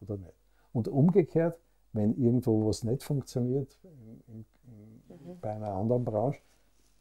[0.01, 0.37] oder nicht.
[0.73, 1.59] Und umgekehrt,
[1.93, 5.39] wenn irgendwo was nicht funktioniert in, in, in, mhm.
[5.41, 6.41] bei einer anderen Branche,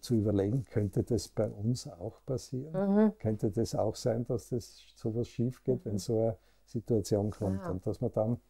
[0.06, 2.72] zu überlegen, könnte das bei uns auch passieren?
[2.72, 3.18] Mhm.
[3.18, 5.98] Könnte das auch sein, dass das sowas schief geht, wenn mhm.
[5.98, 7.70] so eine Situation kommt Aha.
[7.70, 8.40] und dass man dann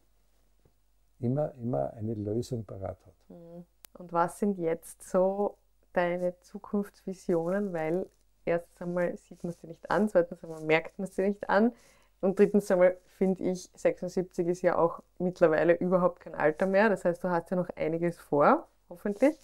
[1.19, 3.15] immer, immer eine Lösung parat hat.
[3.29, 3.65] Mhm.
[3.97, 5.57] Und was sind jetzt so
[5.93, 7.73] deine Zukunftsvisionen?
[7.73, 8.07] Weil
[8.45, 11.73] erstens einmal sieht man sie nicht an, zweitens einmal merkt man sie nicht an
[12.21, 16.89] und drittens einmal finde ich, 76 ist ja auch mittlerweile überhaupt kein Alter mehr.
[16.89, 19.35] Das heißt, du hast ja noch einiges vor, hoffentlich.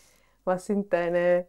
[0.43, 1.47] Was sind deine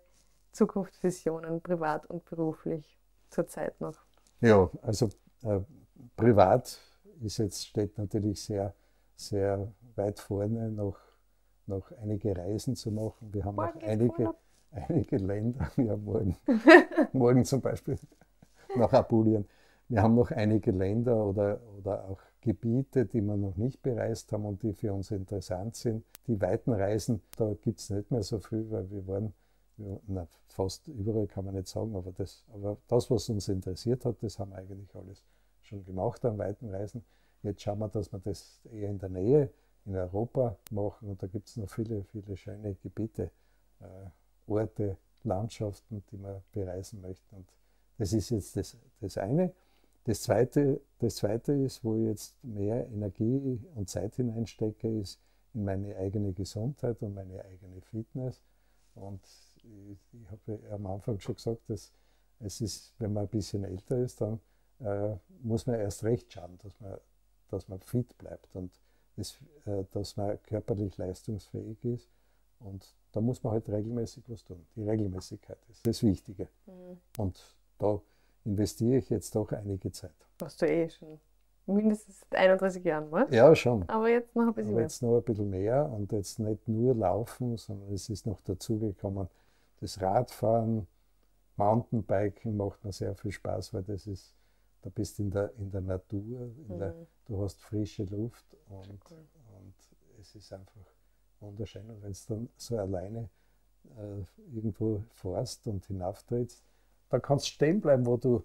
[0.55, 2.99] Zukunftsvisionen, privat und beruflich
[3.29, 3.97] zurzeit noch?
[4.41, 5.11] Ja, also
[5.43, 5.61] äh,
[6.17, 6.79] privat
[7.21, 8.73] ist jetzt, steht natürlich sehr,
[9.17, 10.99] sehr weit vorne, noch,
[11.67, 13.33] noch einige Reisen zu machen.
[13.33, 14.35] Wir haben morgen noch einige,
[14.71, 16.37] einige Länder, ja, morgen,
[17.13, 17.99] morgen zum Beispiel
[18.77, 19.47] nach Apulien.
[19.89, 24.45] Wir haben noch einige Länder oder, oder auch Gebiete, die wir noch nicht bereist haben
[24.45, 26.05] und die für uns interessant sind.
[26.27, 29.35] Die weiten Reisen, da gibt es nicht mehr so viel, weil wir waren
[29.77, 34.05] ja, na, fast überall kann man nicht sagen, aber das, aber das, was uns interessiert
[34.05, 35.25] hat, das haben wir eigentlich alles
[35.63, 37.05] schon gemacht an weiten Reisen.
[37.43, 39.51] Jetzt schauen wir, dass wir das eher in der Nähe
[39.85, 43.31] in Europa machen und da gibt es noch viele, viele schöne Gebiete,
[43.81, 43.87] äh,
[44.47, 47.37] Orte, Landschaften, die wir bereisen möchten.
[47.37, 47.47] Und
[47.99, 49.53] das ist jetzt das, das eine.
[50.05, 55.19] Das zweite, das zweite ist, wo ich jetzt mehr Energie und Zeit hineinstecke, ist
[55.55, 58.43] in meine eigene Gesundheit und meine eigene Fitness.
[58.95, 59.21] Und
[59.91, 61.93] ich, habe am Anfang schon gesagt, dass
[62.41, 64.41] es ist, wenn man ein bisschen älter ist, dann
[64.81, 66.99] äh, muss man erst recht schauen, dass man,
[67.49, 68.73] dass man fit bleibt und
[69.17, 72.11] das, äh, dass man körperlich leistungsfähig ist.
[72.61, 74.67] Und da muss man halt regelmäßig was tun.
[74.75, 76.49] Die Regelmäßigkeit ist das Wichtige.
[76.67, 76.99] Mhm.
[77.19, 78.01] Und da
[78.45, 80.15] investiere ich jetzt doch einige Zeit.
[80.39, 81.21] Was du eh schon
[81.67, 83.31] mindestens seit 31 Jahren, was?
[83.31, 83.89] Ja, schon.
[83.89, 84.85] Aber jetzt noch ein bisschen Aber mehr.
[84.85, 89.29] Jetzt noch ein bisschen mehr und jetzt nicht nur laufen, sondern es ist noch dazugekommen,
[89.85, 90.87] das Radfahren,
[91.57, 94.35] Mountainbiken macht mir sehr viel Spaß, weil das ist,
[94.83, 96.79] da bist du in der, in der Natur, in mhm.
[96.79, 96.95] der,
[97.27, 99.27] du hast frische Luft und, cool.
[99.59, 99.75] und
[100.21, 100.87] es ist einfach
[101.41, 101.89] wunderschön.
[101.91, 103.29] Und wenn du dann so alleine
[103.97, 106.65] äh, irgendwo fährst und hinauftrittst,
[107.11, 108.43] dann kannst du stehen bleiben, wo du,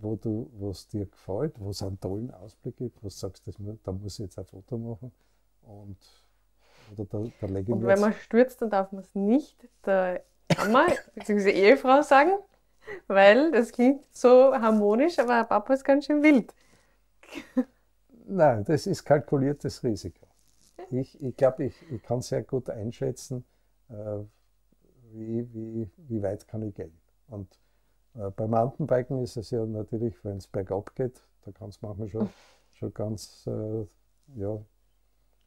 [0.00, 3.56] wo du, was dir gefällt, wo es einen tollen Ausblick gibt, wo du sagst, das,
[3.82, 5.12] da muss ich jetzt ein Foto machen.
[5.62, 5.96] Und,
[6.92, 10.24] oder da, da lege ich Und wenn man stürzt, dann darf man es nicht der
[10.56, 11.50] Mama bzw.
[11.50, 12.32] Ehefrau sagen,
[13.06, 16.54] weil das klingt so harmonisch, aber Papa ist ganz schön wild.
[18.26, 20.26] Nein, das ist kalkuliertes Risiko.
[20.90, 23.44] Ich, ich glaube, ich, ich kann sehr gut einschätzen,
[23.88, 24.18] äh,
[25.12, 26.96] wie, wie, wie weit kann ich gehen.
[27.28, 27.58] Und
[28.14, 32.08] äh, beim Mountainbiken ist es ja natürlich, wenn es bergab geht, da kann es manchmal
[32.08, 32.30] schon,
[32.72, 33.86] schon ganz, äh,
[34.36, 34.58] ja,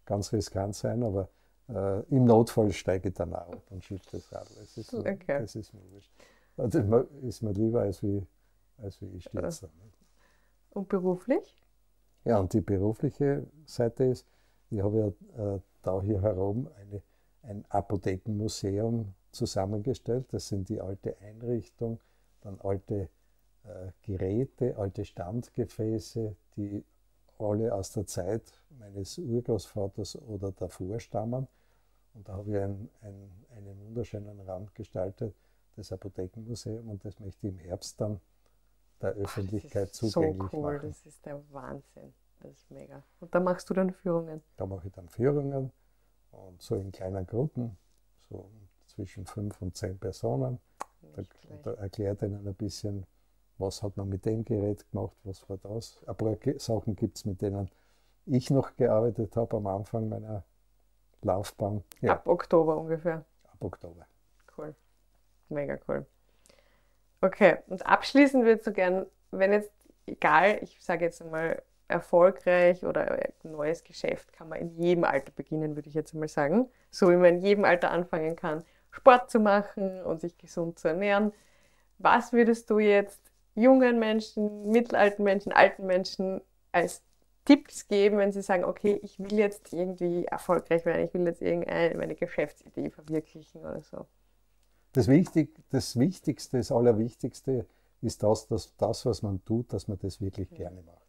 [0.05, 1.29] ganz riskant sein, aber
[1.69, 4.53] äh, im Notfall steige ich dann auch und schiebe das Radl.
[4.59, 5.39] Das ist, okay.
[5.39, 6.11] das ist mir wurscht.
[6.57, 6.75] Das
[7.23, 8.25] ist mir lieber, als wie,
[8.77, 9.69] als wie ich stürze.
[10.71, 11.55] Und beruflich?
[12.25, 14.27] Ja, und die berufliche Seite ist,
[14.69, 17.01] ich habe ja äh, da hier herum eine,
[17.43, 20.27] ein Apothekenmuseum zusammengestellt.
[20.31, 21.99] Das sind die alte Einrichtung,
[22.41, 23.09] dann alte
[23.63, 26.83] äh, Geräte, alte Standgefäße, die
[27.37, 31.47] alle aus der Zeit meines Urgroßvaters oder davor stammen.
[32.13, 35.35] Und da habe ich ein, ein, einen wunderschönen Raum gestaltet,
[35.75, 38.19] das Apothekenmuseum, und das möchte ich im Herbst dann
[39.01, 40.89] der Öffentlichkeit Ach, zugänglich so cool, machen.
[40.89, 42.13] Das ist der Wahnsinn.
[42.41, 43.03] Das ist mega.
[43.19, 44.41] Und da machst du dann Führungen?
[44.57, 45.71] Da mache ich dann Führungen
[46.31, 47.77] und so in kleinen Gruppen,
[48.29, 48.49] so
[48.87, 50.59] zwischen fünf und zehn Personen.
[51.13, 51.23] Da,
[51.63, 53.05] da, erklärt ihnen ein bisschen,
[53.57, 55.97] was hat man mit dem Gerät gemacht, was war das.
[56.05, 57.69] Ein paar Sachen gibt es, mit denen
[58.25, 60.43] ich noch gearbeitet habe am Anfang meiner
[61.21, 61.83] Laufbahn.
[62.01, 62.13] Ja.
[62.13, 63.25] Ab Oktober ungefähr.
[63.51, 64.05] Ab Oktober.
[64.57, 64.75] Cool.
[65.49, 66.05] Mega cool.
[67.21, 69.71] Okay, und abschließend würde ich so gern, wenn jetzt,
[70.05, 75.31] egal, ich sage jetzt einmal, erfolgreich oder ein neues Geschäft kann man in jedem Alter
[75.31, 76.69] beginnen, würde ich jetzt einmal sagen.
[76.91, 80.87] So wie man in jedem Alter anfangen kann, Sport zu machen und sich gesund zu
[80.87, 81.33] ernähren.
[81.97, 83.19] Was würdest du jetzt
[83.55, 86.41] jungen Menschen, mittelalten Menschen, alten Menschen
[86.71, 87.01] als
[87.49, 91.41] Tipps geben, wenn sie sagen, okay, ich will jetzt irgendwie erfolgreich werden, ich will jetzt
[91.41, 94.05] irgendeine meine Geschäftsidee verwirklichen oder so?
[94.93, 97.65] Das, Wichtig, das Wichtigste, das Allerwichtigste
[98.01, 101.07] ist das, dass das, was man tut, dass man das wirklich gerne macht.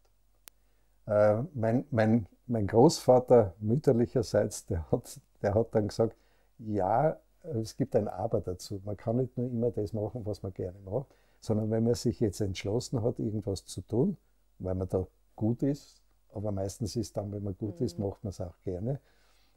[1.07, 6.17] Äh, mein, mein, mein Großvater mütterlicherseits, der hat, der hat dann gesagt,
[6.57, 8.81] ja, es gibt ein Aber dazu.
[8.87, 12.19] Man kann nicht nur immer das machen, was man gerne macht, sondern wenn man sich
[12.19, 14.17] jetzt entschlossen hat, irgendwas zu tun,
[14.59, 16.00] weil man da gut ist,
[16.33, 17.87] aber meistens ist dann, wenn man gut mhm.
[17.87, 19.01] ist, macht man es auch gerne.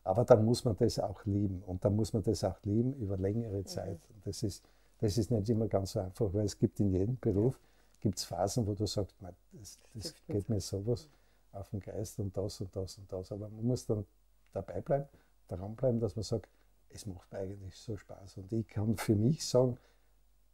[0.04, 3.18] Aber dann muss man das auch lieben und dann muss man das auch lieben über
[3.18, 3.66] längere mhm.
[3.66, 4.00] Zeit.
[4.10, 4.22] Mhm.
[4.26, 4.64] Das, ist,
[5.00, 7.60] das ist nicht immer ganz so einfach, weil es gibt in jedem Beruf
[8.02, 11.08] gibt's Phasen, wo du sagst, man, das, das geht mir sowas
[11.54, 13.32] auf den Geist und das und das und das.
[13.32, 14.06] Aber man muss dann
[14.52, 15.08] dabei bleiben,
[15.48, 16.50] dranbleiben, dass man sagt,
[16.90, 18.38] es macht mir eigentlich so Spaß.
[18.38, 19.78] Und ich kann für mich sagen,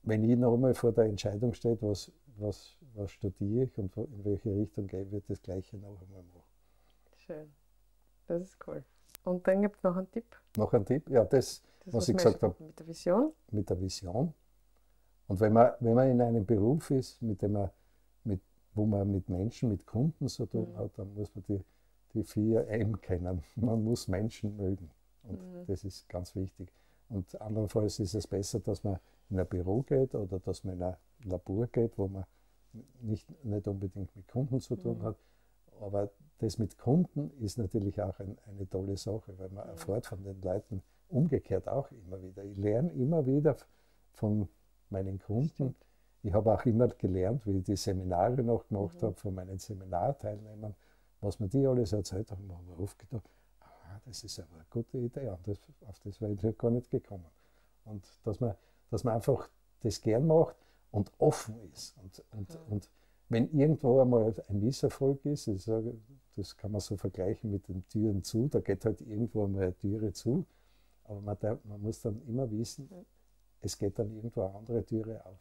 [0.04, 4.26] wenn ich noch einmal vor der Entscheidung steht, was, was, was studiere ich und in
[4.26, 6.43] welche Richtung gehe ich, wird das Gleiche noch einmal machen.
[7.18, 7.52] Schön.
[8.28, 8.84] Das ist cool.
[9.24, 10.26] Und dann gibt es noch einen Tipp.
[10.58, 11.10] Noch einen Tipp?
[11.10, 12.56] Ja, das, das was, was ich gesagt habe.
[12.60, 13.34] Mit der Vision?
[13.52, 14.34] Mit der Vision.
[15.28, 17.70] Und wenn man, wenn man in einem Beruf ist, mit dem man,
[18.24, 18.41] mit,
[18.74, 20.78] wo man mit Menschen, mit Kunden zu tun mhm.
[20.78, 21.64] hat, dann muss man die,
[22.14, 23.43] die vier M kennen.
[23.56, 24.89] Man muss Menschen mögen.
[25.24, 25.66] Und mhm.
[25.68, 26.72] das ist ganz wichtig.
[27.10, 30.84] Und andernfalls ist es besser, dass man in ein Büro geht oder dass man in
[30.84, 32.25] ein Labor geht, wo man
[33.01, 35.03] nicht, nicht unbedingt mit Kunden zu tun mhm.
[35.03, 35.17] hat.
[35.82, 36.09] Aber
[36.39, 39.71] das mit Kunden ist natürlich auch ein, eine tolle Sache, weil man mhm.
[39.71, 42.43] erfährt von den Leuten umgekehrt auch immer wieder.
[42.43, 43.57] Ich lerne immer wieder
[44.11, 44.47] von
[44.89, 45.49] meinen Kunden.
[45.49, 45.86] Stimmt.
[46.21, 49.07] Ich habe auch immer gelernt, wie ich die Seminare noch gemacht mhm.
[49.07, 50.75] habe, von meinen Seminarteilnehmern,
[51.21, 52.47] was mir die alles erzählt haben.
[52.47, 53.30] Da habe ich oft gedacht,
[53.61, 57.25] ah, das ist aber eine gute Idee, das, auf das wäre ich gar nicht gekommen.
[57.86, 58.53] Und dass man,
[58.89, 59.49] dass man einfach
[59.81, 60.55] das gern macht
[60.91, 61.95] und offen ist.
[61.97, 62.73] Und, und, mhm.
[62.73, 62.89] und
[63.29, 65.93] wenn irgendwo einmal ein Misserfolg ist, ich sage,
[66.35, 69.77] das kann man so vergleichen mit den Türen zu, da geht halt irgendwo einmal eine
[69.77, 70.45] Türe zu,
[71.03, 73.05] aber man, darf, man muss dann immer wissen, mhm.
[73.61, 75.39] es geht dann irgendwo eine andere Türe auf.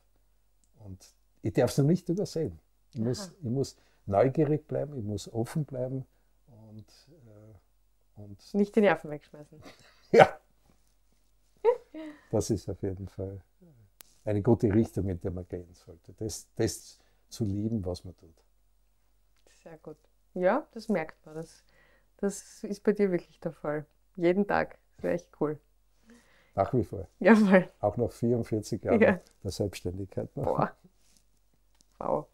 [0.84, 2.58] Und ich darf es noch nicht übersehen.
[2.92, 3.76] Ich muss, ich muss
[4.06, 6.04] neugierig bleiben, ich muss offen bleiben
[6.70, 6.86] und,
[7.26, 9.60] äh, und nicht die Nerven wegschmeißen.
[10.12, 10.38] ja.
[12.30, 13.40] Das ist auf jeden Fall
[14.24, 16.12] eine gute Richtung, in der man gehen sollte.
[16.14, 18.34] Das, das zu lieben, was man tut.
[19.62, 19.96] Sehr gut.
[20.34, 21.34] Ja, das merkt man.
[21.34, 21.64] Das,
[22.18, 23.86] das ist bei dir wirklich der Fall.
[24.16, 24.78] Jeden Tag.
[24.96, 25.58] Das wäre echt cool.
[26.54, 27.06] Nach wie vor.
[27.20, 27.68] Ja, voll.
[27.80, 29.20] Auch nach 44 Jahren ja.
[29.42, 30.32] der Selbstständigkeit.
[30.34, 30.72] Boah.
[31.98, 32.26] Wow.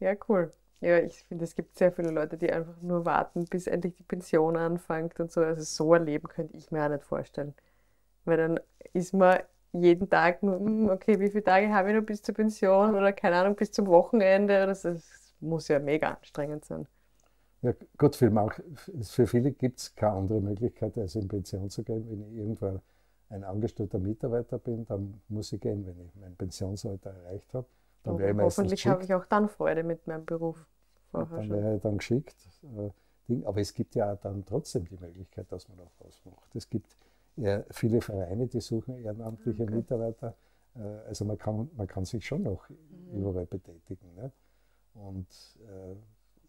[0.00, 0.50] Ja, cool.
[0.80, 4.02] Ja, ich finde, es gibt sehr viele Leute, die einfach nur warten, bis endlich die
[4.02, 5.40] Pension anfängt und so.
[5.40, 7.54] Also so ein Leben könnte ich mir auch nicht vorstellen.
[8.26, 8.60] Weil dann
[8.92, 9.40] ist man
[9.72, 13.12] jeden Tag nur, hm, okay, wie viele Tage habe ich noch bis zur Pension oder
[13.12, 14.66] keine Ahnung, bis zum Wochenende.
[14.66, 16.86] Das, das muss ja mega anstrengend sein.
[17.62, 18.62] Ja, gut, für, manch,
[19.02, 22.08] für viele gibt es keine andere Möglichkeit, als in Pension zu gehen.
[22.08, 22.80] Wenn ich irgendwann
[23.30, 27.66] ein angestellter Mitarbeiter bin, dann muss ich gehen, wenn ich mein Pensionsalter erreicht habe.
[28.04, 30.64] Dann wäre ich hoffentlich habe ich auch dann Freude mit meinem Beruf.
[31.10, 32.36] Vorher dann wäre ich dann geschickt.
[33.28, 36.54] Äh, Aber es gibt ja dann trotzdem die Möglichkeit, dass man auch was macht.
[36.54, 36.96] Es gibt
[37.36, 39.74] ja, viele Vereine, die suchen ehrenamtliche okay.
[39.74, 40.34] Mitarbeiter.
[40.74, 43.18] Äh, also man kann, man kann sich schon noch mhm.
[43.18, 44.14] überall betätigen.
[44.14, 44.32] Ne?
[44.94, 45.28] Und
[45.68, 45.94] äh,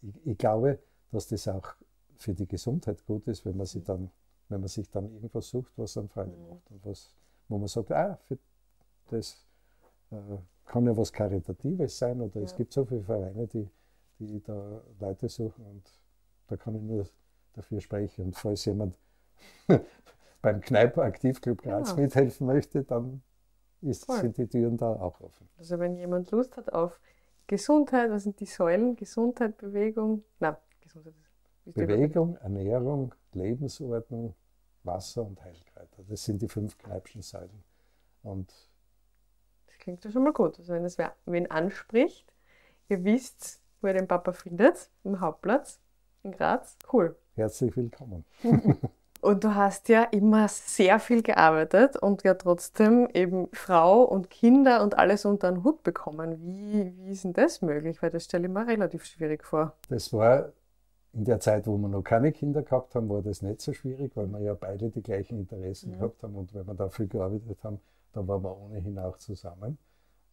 [0.06, 0.78] ich, ich, glaube,
[1.10, 1.74] dass das auch
[2.16, 4.10] für die Gesundheit gut ist, wenn man sich dann,
[4.48, 6.48] wenn man sich dann irgendwas sucht, was einem Freude mhm.
[6.48, 7.14] macht und was,
[7.48, 8.38] wo man sagt, ah, für
[9.10, 9.46] das
[10.10, 10.16] äh,
[10.64, 12.44] kann ja was Karitatives sein oder ja.
[12.44, 13.68] es gibt so viele Vereine, die,
[14.18, 15.90] die da Leute suchen und
[16.46, 17.06] da kann ich nur
[17.54, 18.26] dafür sprechen.
[18.26, 18.94] Und falls jemand
[20.42, 22.02] beim Kneiper Aktivclub Graz genau.
[22.02, 23.22] mithelfen möchte, dann
[23.80, 25.48] ist, sind die Türen da auch offen.
[25.56, 27.00] Also wenn jemand Lust hat auf
[27.46, 28.96] Gesundheit, was sind die Säulen?
[28.96, 31.14] Gesundheit, Bewegung, nein, Gesundheit
[31.64, 34.34] ist Bewegung, Ernährung, Lebensordnung,
[34.84, 36.02] Wasser und Heilkräuter.
[36.08, 37.64] Das sind die fünf Kneipschen Säulen.
[38.22, 38.52] Und
[39.66, 40.58] das klingt ja schon mal gut.
[40.58, 42.32] Also wenn es wen anspricht,
[42.88, 45.80] ihr wisst, wo ihr den Papa findet, im Hauptplatz
[46.22, 46.76] in Graz.
[46.92, 47.16] Cool.
[47.34, 48.24] Herzlich willkommen.
[49.20, 54.82] Und du hast ja immer sehr viel gearbeitet und ja trotzdem eben Frau und Kinder
[54.82, 56.40] und alles unter den Hut bekommen.
[56.40, 58.00] Wie, wie ist denn das möglich?
[58.00, 59.74] Weil das stelle ich mir relativ schwierig vor.
[59.88, 60.52] Das war
[61.12, 64.16] in der Zeit, wo wir noch keine Kinder gehabt haben, war das nicht so schwierig,
[64.16, 65.98] weil wir ja beide die gleichen Interessen ja.
[65.98, 66.36] gehabt haben.
[66.36, 67.80] Und wenn wir da viel gearbeitet haben,
[68.12, 69.78] dann waren wir ohnehin auch zusammen.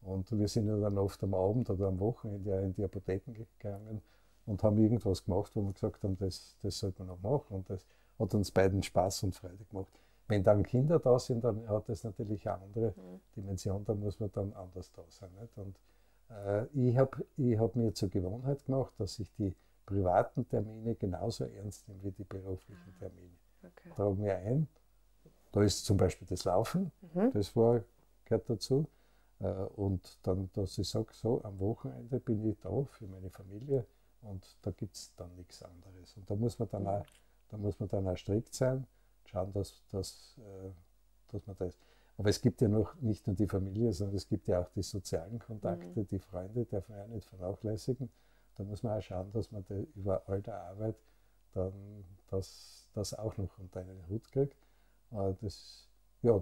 [0.01, 4.01] Und wir sind ja dann oft am Abend oder am Wochenende in die Apotheken gegangen
[4.45, 7.55] und haben irgendwas gemacht, wo wir gesagt haben, das, das sollte man noch machen.
[7.55, 7.87] Und das,
[8.19, 9.91] hat uns beiden Spaß und Freude gemacht.
[10.27, 13.21] Wenn dann Kinder da sind, dann hat das natürlich eine andere mhm.
[13.35, 15.29] Dimension, da muss man dann anders da sein.
[15.39, 15.57] Nicht?
[15.57, 15.77] Und
[16.29, 19.55] äh, ich habe ich hab mir zur Gewohnheit gemacht, dass ich die
[19.85, 23.37] privaten Termine genauso ernst nehme wie die beruflichen ah, Termine.
[23.63, 23.89] Okay.
[23.95, 24.67] Trage mir ein.
[25.51, 27.31] Da ist zum Beispiel das Laufen, mhm.
[27.31, 27.83] das war,
[28.25, 28.87] gehört dazu.
[29.39, 33.85] Äh, und dann, dass ich sage, so am Wochenende bin ich da für meine Familie
[34.21, 36.17] und da gibt es dann nichts anderes.
[36.17, 36.89] Und da muss man dann mhm.
[36.89, 37.05] auch
[37.49, 38.87] da muss man dann auch strikt sein,
[39.25, 40.71] schauen, dass, dass, äh,
[41.31, 41.77] dass man das.
[42.17, 44.83] Aber es gibt ja noch nicht nur die Familie, sondern es gibt ja auch die
[44.83, 46.07] sozialen Kontakte, mhm.
[46.07, 48.09] die Freunde, darf man ja nicht vernachlässigen.
[48.55, 49.65] Da muss man auch schauen, dass man
[49.95, 50.95] über all der Arbeit
[51.53, 51.73] dann
[52.27, 54.55] das, das auch noch unter einen Hut kriegt.
[55.11, 55.89] Äh, das,
[56.21, 56.41] ja,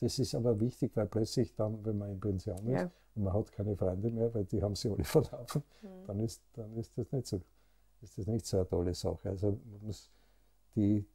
[0.00, 2.90] das ist aber wichtig, weil plötzlich dann, wenn man in Pension ist ja.
[3.14, 6.06] und man hat keine Freunde mehr, weil die haben sie alle verlaufen, mhm.
[6.06, 7.40] dann, ist, dann ist das nicht so
[8.00, 9.30] ist das nicht so eine tolle Sache.
[9.30, 10.10] Also man muss
[10.74, 11.06] die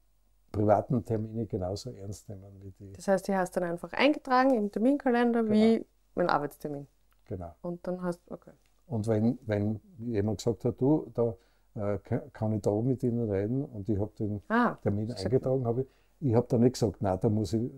[0.54, 2.94] privaten Termine genauso ernst nehmen wie die.
[2.94, 5.54] Das heißt, die hast du dann einfach eingetragen im Terminkalender genau.
[5.54, 5.86] wie
[6.16, 6.88] ein Arbeitstermin.
[7.26, 7.54] Genau.
[7.62, 8.52] Und dann hast okay.
[8.86, 11.36] Und wenn, wenn jemand gesagt hat, du, da
[11.76, 11.98] äh,
[12.32, 15.88] kann ich da mit Ihnen reden und ich habe den ah, Termin eingetragen, habe ich,
[16.20, 17.72] ich habe da nicht gesagt, nein, da muss ich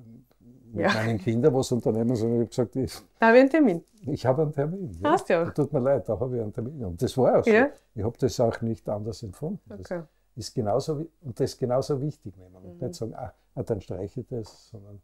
[0.73, 0.93] mit ja.
[0.93, 3.84] meinen Kindern was unternehmen, sondern ich habe gesagt, ich, da habe ich einen Termin.
[4.01, 4.91] Ich habe einen Termin.
[5.01, 5.11] Ja.
[5.11, 5.53] Hast du auch.
[5.53, 6.84] Tut mir leid, da habe ich einen Termin.
[6.84, 7.51] Und das war auch so.
[7.51, 7.69] Ja.
[7.93, 9.71] Ich habe das auch nicht anders empfunden.
[9.71, 10.01] Okay
[10.36, 12.55] ist genauso, und das ist genauso wichtig nehmen.
[12.55, 12.88] Und mhm.
[12.88, 15.01] nicht sagen, ah, dann streiche ich das, sondern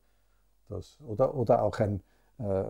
[0.67, 0.97] das.
[1.07, 2.01] Oder, oder auch ein,
[2.39, 2.65] äh,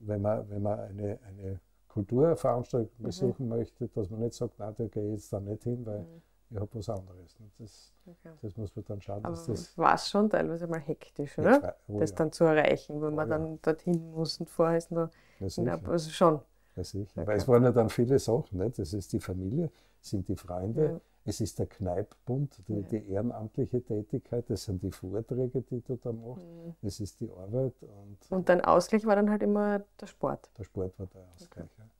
[0.00, 3.04] wenn man, wenn man eine, eine Kulturveranstaltung mhm.
[3.04, 6.00] besuchen möchte, dass man nicht sagt, nein, da gehe ich jetzt da nicht hin, weil
[6.00, 6.22] mhm.
[6.50, 7.36] ich habe was anderes.
[7.58, 8.34] Das, okay.
[8.40, 9.24] das muss man dann schauen.
[9.24, 11.62] Aber dass das war es schon teilweise mal hektisch, oder?
[11.62, 12.16] Ja, oh, das ja.
[12.16, 15.10] dann zu erreichen, wenn oh, man dann dorthin muss und vorher ist nur.
[15.40, 16.40] Ja, also schon.
[16.76, 17.10] Ja, sicher.
[17.16, 17.26] Okay.
[17.26, 18.58] Weil es waren ja dann viele Sachen.
[18.58, 18.78] Nicht?
[18.78, 22.80] Das ist die Familie, sind die Freunde, es ist der Kneippbund, die, ja.
[22.80, 26.74] die, ehrenamtliche Tätigkeit, das sind die Vorträge, die du da machst, mhm.
[26.80, 27.74] es ist die Arbeit.
[27.82, 30.50] Und, und dein Ausgleich war dann halt immer der Sport.
[30.56, 31.82] Der Sport war der Ausgleich, okay.
[31.82, 31.90] ja.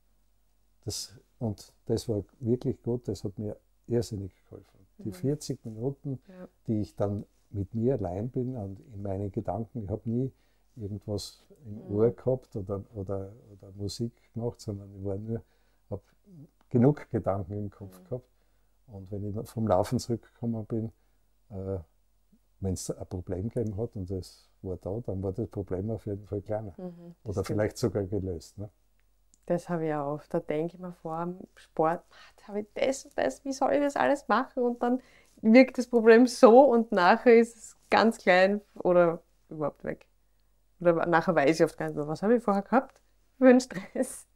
[0.83, 3.55] Das, und das war wirklich gut, das hat mir
[3.85, 4.87] irrsinnig geholfen.
[4.97, 5.73] Die 40 mhm.
[5.73, 6.47] Minuten, ja.
[6.65, 10.31] die ich dann mit mir allein bin und in meinen Gedanken, ich habe nie
[10.75, 11.95] irgendwas im mhm.
[11.95, 15.43] Ohr gehabt oder, oder, oder Musik gemacht, sondern ich war nur,
[15.91, 16.01] habe
[16.69, 18.05] genug Gedanken im Kopf mhm.
[18.05, 18.38] gehabt
[18.91, 20.91] und wenn ich vom Laufen zurückgekommen bin,
[21.49, 21.79] äh,
[22.59, 26.05] wenn es ein Problem gegeben hat und das war da, dann war das Problem auf
[26.05, 26.73] jeden Fall kleiner.
[26.77, 28.57] Mhm, Oder vielleicht sogar gelöst.
[28.57, 28.69] Ne?
[29.45, 30.33] Das habe ich auch oft.
[30.33, 32.03] Da denke ich mir vor dem Sport,
[32.47, 34.63] habe ich das und das, wie soll ich das alles machen?
[34.63, 35.01] Und dann
[35.41, 40.07] wirkt das Problem so und nachher ist es ganz klein oder überhaupt weg.
[40.81, 43.01] Oder nachher weiß ich oft gar nicht mehr, was habe ich vorher gehabt
[43.37, 44.27] für einen Stress.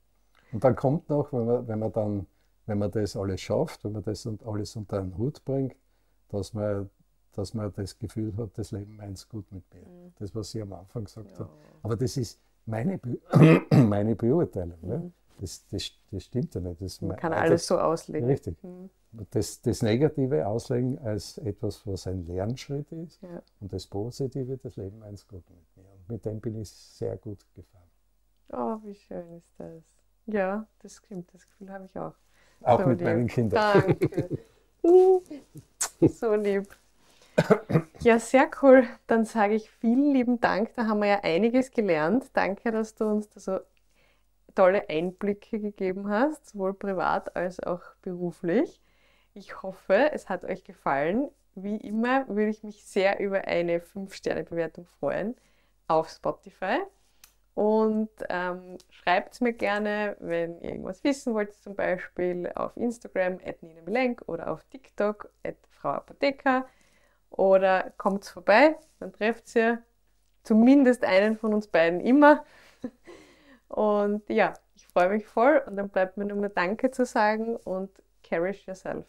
[0.52, 2.28] Und dann kommt noch, wenn man, wenn man dann
[2.66, 5.76] wenn man das alles schafft, wenn man das alles unter einen Hut bringt,
[6.30, 6.90] dass man,
[7.34, 9.82] dass man das Gefühl hat, das Leben meint gut mit mir.
[9.82, 10.14] Mhm.
[10.20, 11.40] Das, was Sie am Anfang gesagt ja.
[11.40, 11.52] haben.
[11.82, 13.20] Aber das ist meine, Be
[13.72, 14.80] meine Beurteilung.
[14.82, 14.98] Ne?
[14.98, 15.04] Mhm.
[15.04, 15.12] Ne?
[15.40, 16.82] Das, das, das, stimmt ja nicht.
[16.82, 18.30] Das man kann alles das, so auslegen.
[18.30, 18.64] Richtig.
[18.64, 18.90] Mhm.
[19.32, 23.44] Das, das Negative auslegen als etwas, was ein Lernschritt ist ja.
[23.60, 25.92] und das Positive, das Leben meint gut mit mir.
[25.92, 27.84] Und mit dem bin ich sehr gut gefahren.
[28.54, 29.84] Oh, wie schön ist das.
[30.26, 31.34] Ja, das stimmt.
[31.34, 32.16] Das Gefühl habe ich auch.
[32.64, 33.08] Auch so mit lieb.
[33.08, 33.98] meinen Kindern.
[34.00, 34.40] Danke.
[36.08, 36.68] so lieb.
[38.00, 38.86] Ja, sehr cool.
[39.08, 40.76] Dann sage ich vielen lieben Dank.
[40.76, 42.26] Da haben wir ja einiges gelernt.
[42.34, 43.60] Danke, dass du uns da so
[44.56, 48.82] tolle Einblicke gegeben hast, sowohl privat als auch beruflich.
[49.34, 51.30] Ich hoffe, es hat euch gefallen.
[51.56, 55.36] Wie immer würde ich mich sehr über eine 5-Sterne-Bewertung freuen
[55.88, 56.80] auf Spotify.
[57.56, 63.62] Und ähm, schreibt mir gerne, wenn ihr irgendwas wissen wollt, zum Beispiel auf Instagram at
[63.62, 66.66] Nina Milenk oder auf TikTok at Frau Apotheker.
[67.30, 69.84] Oder kommt vorbei, dann trefft ihr
[70.44, 72.46] zumindest einen von uns beiden immer.
[73.68, 77.90] Und ja, ich freue mich voll und dann bleibt mir nur Danke zu sagen und
[78.22, 79.08] cherish yourself.